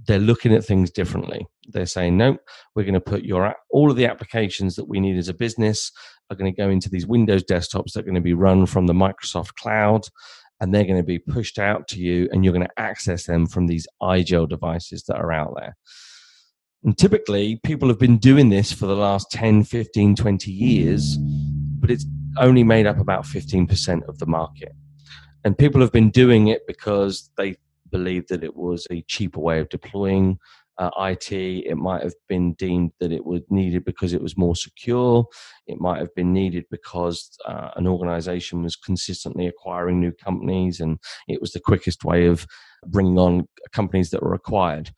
they're 0.08 0.20
looking 0.20 0.54
at 0.54 0.66
things 0.66 0.90
differently. 0.90 1.46
They're 1.68 1.86
saying, 1.86 2.18
no, 2.18 2.38
we're 2.76 2.84
going 2.84 2.94
to 2.96 3.00
put 3.00 3.24
your 3.24 3.56
all 3.70 3.92
of 3.92 3.98
the 3.98 4.08
applications 4.08 4.76
that 4.76 4.90
we 4.90 5.00
need 5.00 5.18
as 5.18 5.30
a 5.30 5.34
business 5.34 5.92
are 6.30 6.36
going 6.36 6.52
to 6.52 6.62
go 6.62 6.70
into 6.70 6.90
these 6.90 7.06
Windows 7.06 7.44
desktops 7.44 7.94
that 7.94 8.00
are 8.00 8.04
going 8.04 8.16
to 8.16 8.22
be 8.22 8.34
run 8.34 8.66
from 8.66 8.88
the 8.88 8.94
Microsoft 8.94 9.54
cloud 9.56 10.08
and 10.60 10.74
they're 10.74 10.86
going 10.86 10.98
to 10.98 11.04
be 11.04 11.20
pushed 11.20 11.60
out 11.60 11.88
to 11.90 12.00
you 12.00 12.28
and 12.32 12.44
you're 12.44 12.54
going 12.54 12.66
to 12.66 12.80
access 12.80 13.26
them 13.26 13.46
from 13.46 13.68
these 13.68 13.86
IGEL 14.02 14.50
devices 14.50 15.04
that 15.04 15.18
are 15.18 15.32
out 15.32 15.54
there. 15.58 15.76
And 16.84 16.98
typically, 16.98 17.60
people 17.64 17.88
have 17.88 18.00
been 18.00 18.18
doing 18.18 18.50
this 18.50 18.72
for 18.72 18.88
the 18.88 18.96
last 18.96 19.32
10, 19.32 19.64
15, 19.64 20.16
20 20.16 20.52
years, 20.52 21.18
but 21.18 21.90
it's 21.90 22.06
only 22.38 22.64
made 22.64 22.86
up 22.86 23.00
about 23.00 23.24
15% 23.24 24.08
of 24.08 24.20
the 24.20 24.26
market. 24.26 24.74
And 25.44 25.58
people 25.58 25.82
have 25.82 25.92
been 25.92 26.10
doing 26.10 26.48
it 26.48 26.66
because 26.68 27.30
they 27.38 27.58
believed 27.92 28.30
that 28.30 28.44
it 28.44 28.56
was 28.56 28.88
a 28.90 29.02
cheaper 29.04 29.40
way 29.40 29.60
of 29.60 29.70
deploying 29.70 30.40
uh, 30.78 30.90
IT. 31.00 31.32
It 31.32 31.76
might 31.76 32.02
have 32.02 32.16
been 32.28 32.54
deemed 32.54 32.92
that 33.00 33.12
it 33.12 33.26
was 33.26 33.42
needed 33.50 33.86
because 33.86 34.14
it 34.14 34.22
was 34.22 34.38
more 34.38 34.56
secure. 34.56 35.26
It 35.68 35.80
might 35.80 36.00
have 36.00 36.14
been 36.16 36.34
needed 36.34 36.66
because 36.72 37.38
uh, 37.46 37.70
an 37.76 37.88
organization 37.88 38.64
was 38.64 38.76
consistently 38.76 39.48
acquiring 39.48 40.00
new 40.00 40.12
companies 40.12 40.80
and 40.80 40.98
it 41.28 41.42
was 41.42 41.52
the 41.52 41.60
quickest 41.60 42.04
way 42.04 42.26
of 42.26 42.48
bringing 42.88 43.20
on 43.20 43.48
companies 43.72 44.10
that 44.12 44.24
were 44.24 44.34
acquired. 44.34 44.92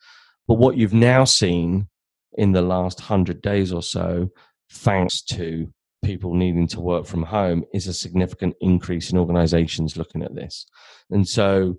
But 0.48 0.56
what 0.56 0.78
you've 0.78 0.93
now 0.93 1.26
seen 1.26 1.88
in 2.34 2.52
the 2.52 2.62
last 2.62 3.00
100 3.00 3.41
days 3.41 3.74
or 3.74 3.82
so, 3.82 4.30
thanks 4.71 5.21
to 5.24 5.74
people 6.05 6.33
needing 6.33 6.67
to 6.67 6.79
work 6.79 7.05
from 7.05 7.23
home, 7.23 7.65
is 7.73 7.87
a 7.87 7.93
significant 7.93 8.55
increase 8.61 9.11
in 9.11 9.17
organizations 9.17 9.97
looking 9.97 10.23
at 10.23 10.35
this. 10.35 10.65
And 11.09 11.27
so, 11.27 11.77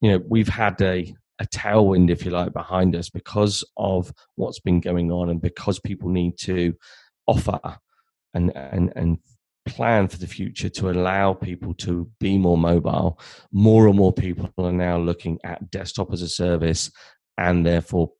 you 0.00 0.10
know, 0.10 0.22
we've 0.28 0.48
had 0.48 0.80
a, 0.82 1.14
a 1.38 1.46
tailwind, 1.46 2.10
if 2.10 2.24
you 2.24 2.30
like, 2.30 2.52
behind 2.52 2.94
us 2.94 3.08
because 3.08 3.64
of 3.76 4.12
what's 4.34 4.60
been 4.60 4.80
going 4.80 5.10
on 5.10 5.30
and 5.30 5.40
because 5.40 5.78
people 5.78 6.10
need 6.10 6.36
to 6.38 6.74
offer 7.26 7.60
and, 8.34 8.54
and, 8.54 8.92
and 8.96 9.18
plan 9.66 10.08
for 10.08 10.18
the 10.18 10.26
future 10.26 10.68
to 10.70 10.90
allow 10.90 11.34
people 11.34 11.74
to 11.74 12.10
be 12.18 12.38
more 12.38 12.58
mobile. 12.58 13.20
More 13.52 13.86
and 13.86 13.96
more 13.96 14.12
people 14.12 14.50
are 14.58 14.72
now 14.72 14.98
looking 14.98 15.38
at 15.44 15.70
desktop 15.70 16.12
as 16.12 16.22
a 16.22 16.28
service 16.28 16.90
and 17.36 17.64
therefore 17.64 18.10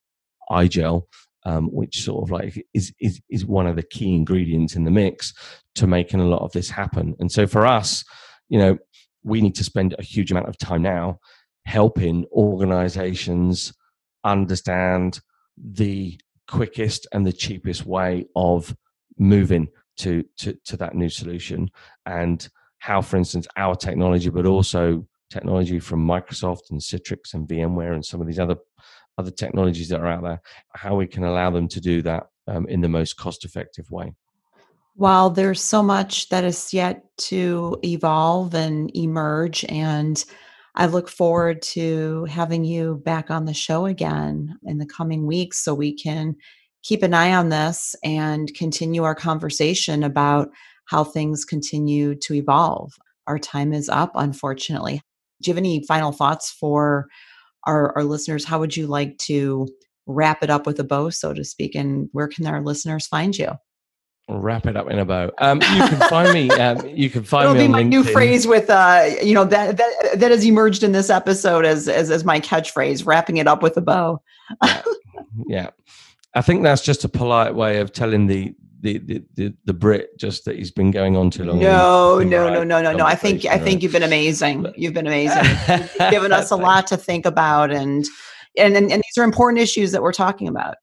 iGel, 0.50 1.02
um, 1.44 1.66
which 1.66 2.02
sort 2.02 2.22
of 2.22 2.30
like 2.30 2.66
is, 2.74 2.92
is, 3.00 3.20
is 3.30 3.44
one 3.44 3.66
of 3.66 3.76
the 3.76 3.82
key 3.82 4.14
ingredients 4.14 4.76
in 4.76 4.84
the 4.84 4.90
mix 4.90 5.32
to 5.76 5.86
making 5.86 6.20
a 6.20 6.26
lot 6.26 6.42
of 6.42 6.52
this 6.52 6.70
happen. 6.70 7.14
And 7.18 7.30
so 7.30 7.46
for 7.46 7.66
us, 7.66 8.04
you 8.48 8.58
know, 8.58 8.78
we 9.22 9.40
need 9.40 9.54
to 9.56 9.64
spend 9.64 9.94
a 9.98 10.02
huge 10.02 10.30
amount 10.30 10.48
of 10.48 10.58
time 10.58 10.82
now 10.82 11.20
helping 11.64 12.24
organizations 12.32 13.72
understand 14.24 15.20
the 15.56 16.18
quickest 16.46 17.06
and 17.12 17.26
the 17.26 17.32
cheapest 17.32 17.84
way 17.84 18.26
of 18.34 18.74
moving 19.18 19.68
to, 19.98 20.24
to, 20.38 20.56
to 20.64 20.76
that 20.76 20.94
new 20.94 21.08
solution 21.08 21.68
and 22.06 22.48
how, 22.78 23.02
for 23.02 23.16
instance, 23.16 23.46
our 23.56 23.74
technology, 23.74 24.30
but 24.30 24.46
also 24.46 25.06
technology 25.30 25.78
from 25.78 26.06
Microsoft 26.06 26.70
and 26.70 26.80
Citrix 26.80 27.34
and 27.34 27.46
VMware 27.46 27.92
and 27.92 28.04
some 28.04 28.20
of 28.20 28.26
these 28.26 28.38
other 28.38 28.56
other 29.18 29.30
technologies 29.30 29.88
that 29.88 30.00
are 30.00 30.06
out 30.06 30.22
there, 30.22 30.40
how 30.74 30.96
we 30.96 31.06
can 31.06 31.24
allow 31.24 31.50
them 31.50 31.68
to 31.68 31.80
do 31.80 32.00
that 32.02 32.28
um, 32.46 32.66
in 32.68 32.80
the 32.80 32.88
most 32.88 33.16
cost 33.16 33.44
effective 33.44 33.90
way. 33.90 34.14
While 34.94 35.30
there's 35.30 35.60
so 35.60 35.82
much 35.82 36.28
that 36.30 36.44
is 36.44 36.72
yet 36.72 37.04
to 37.18 37.78
evolve 37.84 38.54
and 38.54 38.90
emerge, 38.96 39.64
and 39.68 40.24
I 40.74 40.86
look 40.86 41.08
forward 41.08 41.62
to 41.62 42.24
having 42.24 42.64
you 42.64 43.02
back 43.04 43.30
on 43.30 43.44
the 43.44 43.54
show 43.54 43.86
again 43.86 44.56
in 44.64 44.78
the 44.78 44.86
coming 44.86 45.26
weeks 45.26 45.60
so 45.60 45.74
we 45.74 45.92
can 45.92 46.36
keep 46.82 47.02
an 47.02 47.14
eye 47.14 47.34
on 47.34 47.48
this 47.48 47.94
and 48.04 48.52
continue 48.54 49.02
our 49.02 49.14
conversation 49.14 50.02
about 50.02 50.48
how 50.86 51.04
things 51.04 51.44
continue 51.44 52.14
to 52.14 52.34
evolve. 52.34 52.92
Our 53.26 53.38
time 53.38 53.72
is 53.72 53.88
up, 53.88 54.12
unfortunately. 54.14 55.02
Do 55.42 55.50
you 55.50 55.54
have 55.54 55.58
any 55.58 55.84
final 55.86 56.12
thoughts 56.12 56.50
for 56.50 57.06
our, 57.68 57.96
our 57.96 58.04
listeners? 58.04 58.44
How 58.44 58.58
would 58.58 58.76
you 58.76 58.88
like 58.88 59.16
to 59.18 59.68
wrap 60.06 60.42
it 60.42 60.50
up 60.50 60.66
with 60.66 60.80
a 60.80 60.84
bow, 60.84 61.10
so 61.10 61.32
to 61.32 61.44
speak? 61.44 61.74
And 61.76 62.08
where 62.12 62.26
can 62.26 62.46
our 62.46 62.62
listeners 62.62 63.06
find 63.06 63.36
you? 63.36 63.52
wrap 64.30 64.66
it 64.66 64.76
up 64.76 64.90
in 64.90 64.98
a 64.98 65.04
bow. 65.04 65.30
Um, 65.38 65.60
you 65.62 65.88
can 65.88 66.00
find 66.08 66.32
me. 66.32 66.50
Um, 66.50 66.86
you 66.86 67.08
can 67.08 67.22
find 67.24 67.44
It'll 67.44 67.54
me. 67.54 67.62
be 67.66 67.68
my 67.68 67.82
LinkedIn. 67.82 67.88
new 67.88 68.04
phrase 68.04 68.46
with 68.46 68.68
uh, 68.68 69.08
you 69.22 69.34
know 69.34 69.44
that 69.44 69.76
that 69.78 69.92
that 70.16 70.30
has 70.30 70.44
emerged 70.44 70.82
in 70.82 70.92
this 70.92 71.10
episode 71.10 71.64
as 71.64 71.88
as 71.88 72.10
as 72.10 72.24
my 72.24 72.40
catchphrase, 72.40 73.06
wrapping 73.06 73.38
it 73.38 73.46
up 73.46 73.62
with 73.62 73.76
a 73.76 73.80
bow. 73.80 74.20
yeah. 74.62 74.82
yeah. 75.46 75.70
I 76.34 76.42
think 76.42 76.62
that's 76.62 76.82
just 76.82 77.04
a 77.04 77.08
polite 77.08 77.54
way 77.54 77.78
of 77.78 77.92
telling 77.92 78.26
the 78.26 78.54
the 78.80 78.98
the 78.98 79.24
the, 79.34 79.54
the 79.64 79.72
Brit 79.72 80.16
just 80.18 80.44
that 80.44 80.56
he's 80.56 80.70
been 80.70 80.90
going 80.90 81.16
on 81.16 81.30
too 81.30 81.44
long. 81.44 81.58
No, 81.58 82.20
no, 82.20 82.48
no, 82.48 82.64
no, 82.64 82.80
no, 82.80 82.92
no. 82.92 83.04
I 83.04 83.14
think 83.14 83.44
I 83.46 83.58
think 83.58 83.82
you've 83.82 83.92
been 83.92 84.02
amazing. 84.02 84.72
You've 84.76 84.94
been 84.94 85.06
amazing. 85.06 85.44
You've 85.68 86.10
given 86.10 86.32
us 86.32 86.50
a 86.50 86.56
lot 86.68 86.86
to 86.88 86.96
think 86.96 87.26
about, 87.26 87.70
and 87.70 88.06
and 88.56 88.76
and, 88.76 88.90
and 88.90 89.02
these 89.02 89.18
are 89.18 89.24
important 89.24 89.60
issues 89.60 89.92
that 89.92 90.02
we're 90.02 90.12
talking 90.12 90.48
about. 90.48 90.76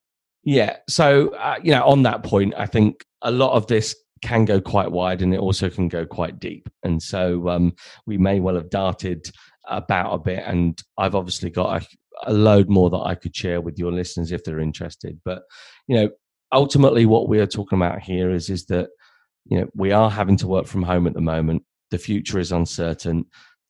Yeah. 0.44 0.76
So 0.88 1.30
uh, 1.36 1.56
you 1.62 1.72
know, 1.72 1.84
on 1.84 2.02
that 2.02 2.22
point, 2.22 2.54
I 2.56 2.66
think 2.66 3.04
a 3.22 3.30
lot 3.30 3.54
of 3.54 3.66
this 3.66 3.96
can 4.22 4.44
go 4.44 4.60
quite 4.60 4.90
wide, 4.90 5.22
and 5.22 5.34
it 5.34 5.40
also 5.40 5.70
can 5.70 5.88
go 5.88 6.06
quite 6.06 6.38
deep. 6.38 6.68
And 6.82 7.02
so 7.02 7.48
um, 7.48 7.74
we 8.06 8.18
may 8.18 8.40
well 8.40 8.54
have 8.54 8.70
darted 8.70 9.26
about 9.68 10.12
a 10.12 10.18
bit, 10.18 10.42
and 10.46 10.80
I've 10.98 11.14
obviously 11.14 11.50
got 11.50 11.82
a, 11.82 11.86
a 12.30 12.32
load 12.32 12.68
more 12.68 12.90
that 12.90 12.98
I 12.98 13.14
could 13.14 13.34
share 13.34 13.60
with 13.60 13.78
your 13.78 13.92
listeners 13.92 14.32
if 14.32 14.44
they're 14.44 14.60
interested. 14.60 15.20
But 15.24 15.42
you 15.86 15.96
know, 15.96 16.10
ultimately, 16.52 17.06
what 17.06 17.28
we 17.28 17.40
are 17.40 17.46
talking 17.46 17.78
about 17.78 18.00
here 18.00 18.30
is 18.30 18.50
is 18.50 18.66
that 18.66 18.88
you 19.44 19.58
know 19.58 19.68
we 19.74 19.92
are 19.92 20.10
having 20.10 20.36
to 20.38 20.46
work 20.46 20.66
from 20.66 20.82
home 20.82 21.06
at 21.06 21.14
the 21.14 21.20
moment. 21.20 21.62
The 21.90 21.98
future 21.98 22.38
is 22.38 22.52
uncertain. 22.52 23.26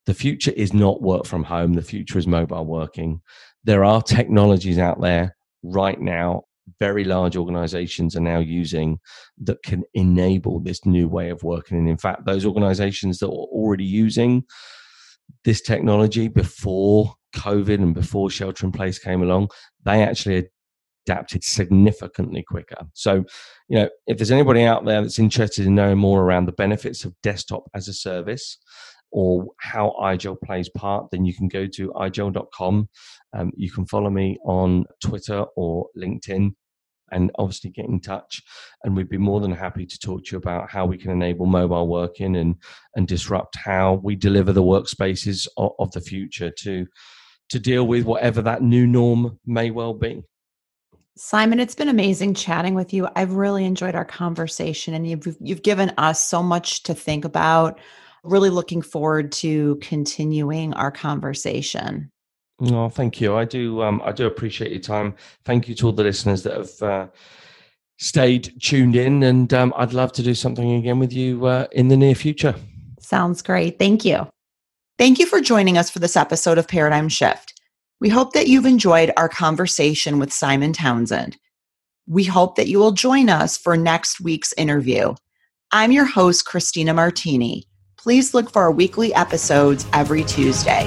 The 0.07 0.15
future 0.15 0.53
is 0.53 0.73
not 0.73 1.03
work 1.03 1.27
from 1.27 1.45
home. 1.45 1.75
The 1.75 1.83
future 1.83 2.19
is 2.19 2.27
mobile 2.27 2.65
working. 2.65 3.21
There 3.65 3.85
are 3.85 4.01
technologies 4.03 4.79
out 4.79 5.01
there 5.01 5.37
right 5.63 6.01
now. 6.01 6.45
Very 6.81 7.05
large 7.05 7.37
organizations 7.37 8.17
are 8.17 8.21
now 8.21 8.39
using 8.39 8.99
that 9.39 9.63
can 9.63 9.85
enable 9.95 10.61
this 10.61 10.85
new 10.85 11.09
way 11.09 11.31
of 11.31 11.43
working. 11.43 11.79
And 11.79 11.89
in 11.89 11.97
fact, 11.97 12.25
those 12.25 12.47
organizations 12.47 13.19
that 13.19 13.29
were 13.29 13.35
already 13.35 13.85
using 13.85 14.45
this 15.45 15.61
technology 15.61 16.29
before 16.29 17.15
COVID 17.37 17.83
and 17.83 17.95
before 17.95 18.31
shelter 18.31 18.67
in 18.67 18.73
place 18.73 18.99
came 18.99 19.23
along, 19.23 19.51
they 19.85 20.03
actually 20.03 20.49
adapted 21.07 21.45
significantly 21.45 22.43
quicker. 22.43 22.87
So, 22.95 23.25
you 23.69 23.79
know, 23.79 23.89
if 24.07 24.19
there's 24.19 24.31
anybody 24.31 24.65
out 24.65 24.85
there 24.85 25.03
that's 25.03 25.19
interested 25.19 25.67
in 25.67 25.75
knowing 25.75 25.99
more 25.99 26.23
around 26.23 26.47
the 26.47 26.53
benefits 26.53 27.05
of 27.05 27.15
desktop 27.23 27.65
as 27.75 27.89
a 27.89 27.93
service 27.93 28.59
or 29.13 29.47
how 29.61 29.95
iGel 30.01 30.37
plays 30.45 30.69
part, 30.69 31.07
then 31.11 31.25
you 31.25 31.35
can 31.35 31.49
go 31.49 31.67
to 31.67 31.93
igel.com. 31.93 32.89
Um, 33.33 33.53
you 33.57 33.71
can 33.71 33.87
follow 33.87 34.11
me 34.11 34.39
on 34.45 34.85
Twitter 35.01 35.45
or 35.57 35.87
LinkedIn 35.97 36.55
and 37.13 37.31
obviously 37.39 37.71
get 37.71 37.87
in 37.87 38.01
touch 38.01 38.43
and 38.83 38.97
we'd 38.97 39.09
be 39.09 39.17
more 39.17 39.41
than 39.41 39.53
happy 39.53 39.87
to 39.87 39.99
talk 39.99 40.25
to 40.25 40.33
you 40.33 40.39
about 40.39 40.69
how 40.69 40.85
we 40.85 40.99
can 40.99 41.13
enable 41.13 41.47
mobile 41.47 41.87
working 41.87 42.35
and 42.35 42.57
and 42.97 43.07
disrupt 43.07 43.55
how 43.55 44.01
we 44.03 44.17
deliver 44.17 44.53
the 44.53 44.61
workspaces 44.61 45.47
of, 45.57 45.71
of 45.79 45.93
the 45.93 46.01
future 46.01 46.51
to 46.51 46.85
to 47.49 47.61
deal 47.61 47.87
with 47.87 48.05
whatever 48.05 48.43
that 48.43 48.61
new 48.61 48.89
norm 48.89 49.39
may 49.47 49.71
well 49.71 49.95
be 49.95 50.21
Simon, 51.17 51.61
it's 51.61 51.75
been 51.75 51.89
amazing 51.89 52.35
chatting 52.35 52.75
with 52.75 52.93
you. 52.93 53.09
I've 53.17 53.33
really 53.33 53.65
enjoyed 53.65 53.95
our 53.95 54.05
conversation 54.05 54.93
and 54.93 55.09
you've 55.09 55.37
you've 55.41 55.63
given 55.63 55.93
us 55.97 56.27
so 56.27 56.43
much 56.43 56.83
to 56.85 56.95
think 56.95 57.25
about. 57.25 57.79
Really 58.23 58.51
looking 58.51 58.83
forward 58.83 59.33
to 59.33 59.77
continuing 59.77 60.75
our 60.75 60.91
conversation. 60.91 62.11
Oh, 62.61 62.89
thank 62.89 63.21
you. 63.21 63.37
I 63.37 63.45
do. 63.45 63.83
Um, 63.83 64.03
I 64.05 64.13
do 64.13 64.27
appreciate 64.27 64.71
your 64.71 64.81
time. 64.81 65.15
Thank 65.45 65.69
you 65.69 65.75
to 65.77 65.87
all 65.87 65.93
the 65.93 66.03
listeners 66.03 66.43
that 66.43 66.57
have 66.57 66.83
uh, 66.83 67.07
stayed 67.99 68.53
tuned 68.61 68.97
in, 68.97 69.23
and 69.23 69.53
um, 69.55 69.73
I'd 69.77 69.93
love 69.93 70.13
to 70.13 70.23
do 70.23 70.35
something 70.35 70.75
again 70.75 70.99
with 70.99 71.13
you 71.13 71.47
uh, 71.47 71.67
in 71.73 71.89
the 71.89 71.97
near 71.97 72.15
future. 72.15 72.55
Sounds 72.99 73.43
great. 73.43 73.79
Thank 73.79 74.05
you. 74.05 74.27
Thank 74.99 75.19
you 75.19 75.27
for 75.27 75.41
joining 75.41 75.77
us 75.77 75.91
for 75.91 75.99
this 75.99 76.17
episode 76.17 76.59
of 76.59 76.67
Paradigm 76.67 77.09
Shift. 77.09 77.56
We 78.01 78.09
hope 78.11 78.35
that 78.35 78.47
you've 78.47 78.67
enjoyed 78.67 79.11
our 79.17 79.29
conversation 79.29 80.19
with 80.19 80.33
Simon 80.33 80.73
Townsend. 80.75 81.39
We 82.07 82.25
hope 82.25 82.57
that 82.57 82.69
you 82.69 82.79
will 82.79 82.93
join 82.93 83.31
us 83.31 83.57
for 83.57 83.75
next 83.77 84.21
week's 84.21 84.53
interview. 84.55 85.15
I'm 85.73 85.93
your 85.93 86.05
host, 86.05 86.45
Christina 86.45 86.93
Martini. 86.93 87.65
Please 87.97 88.35
look 88.35 88.53
for 88.53 88.61
our 88.63 88.71
weekly 88.71 89.15
episodes 89.15 89.87
every 89.95 90.25
Tuesday. 90.25 90.87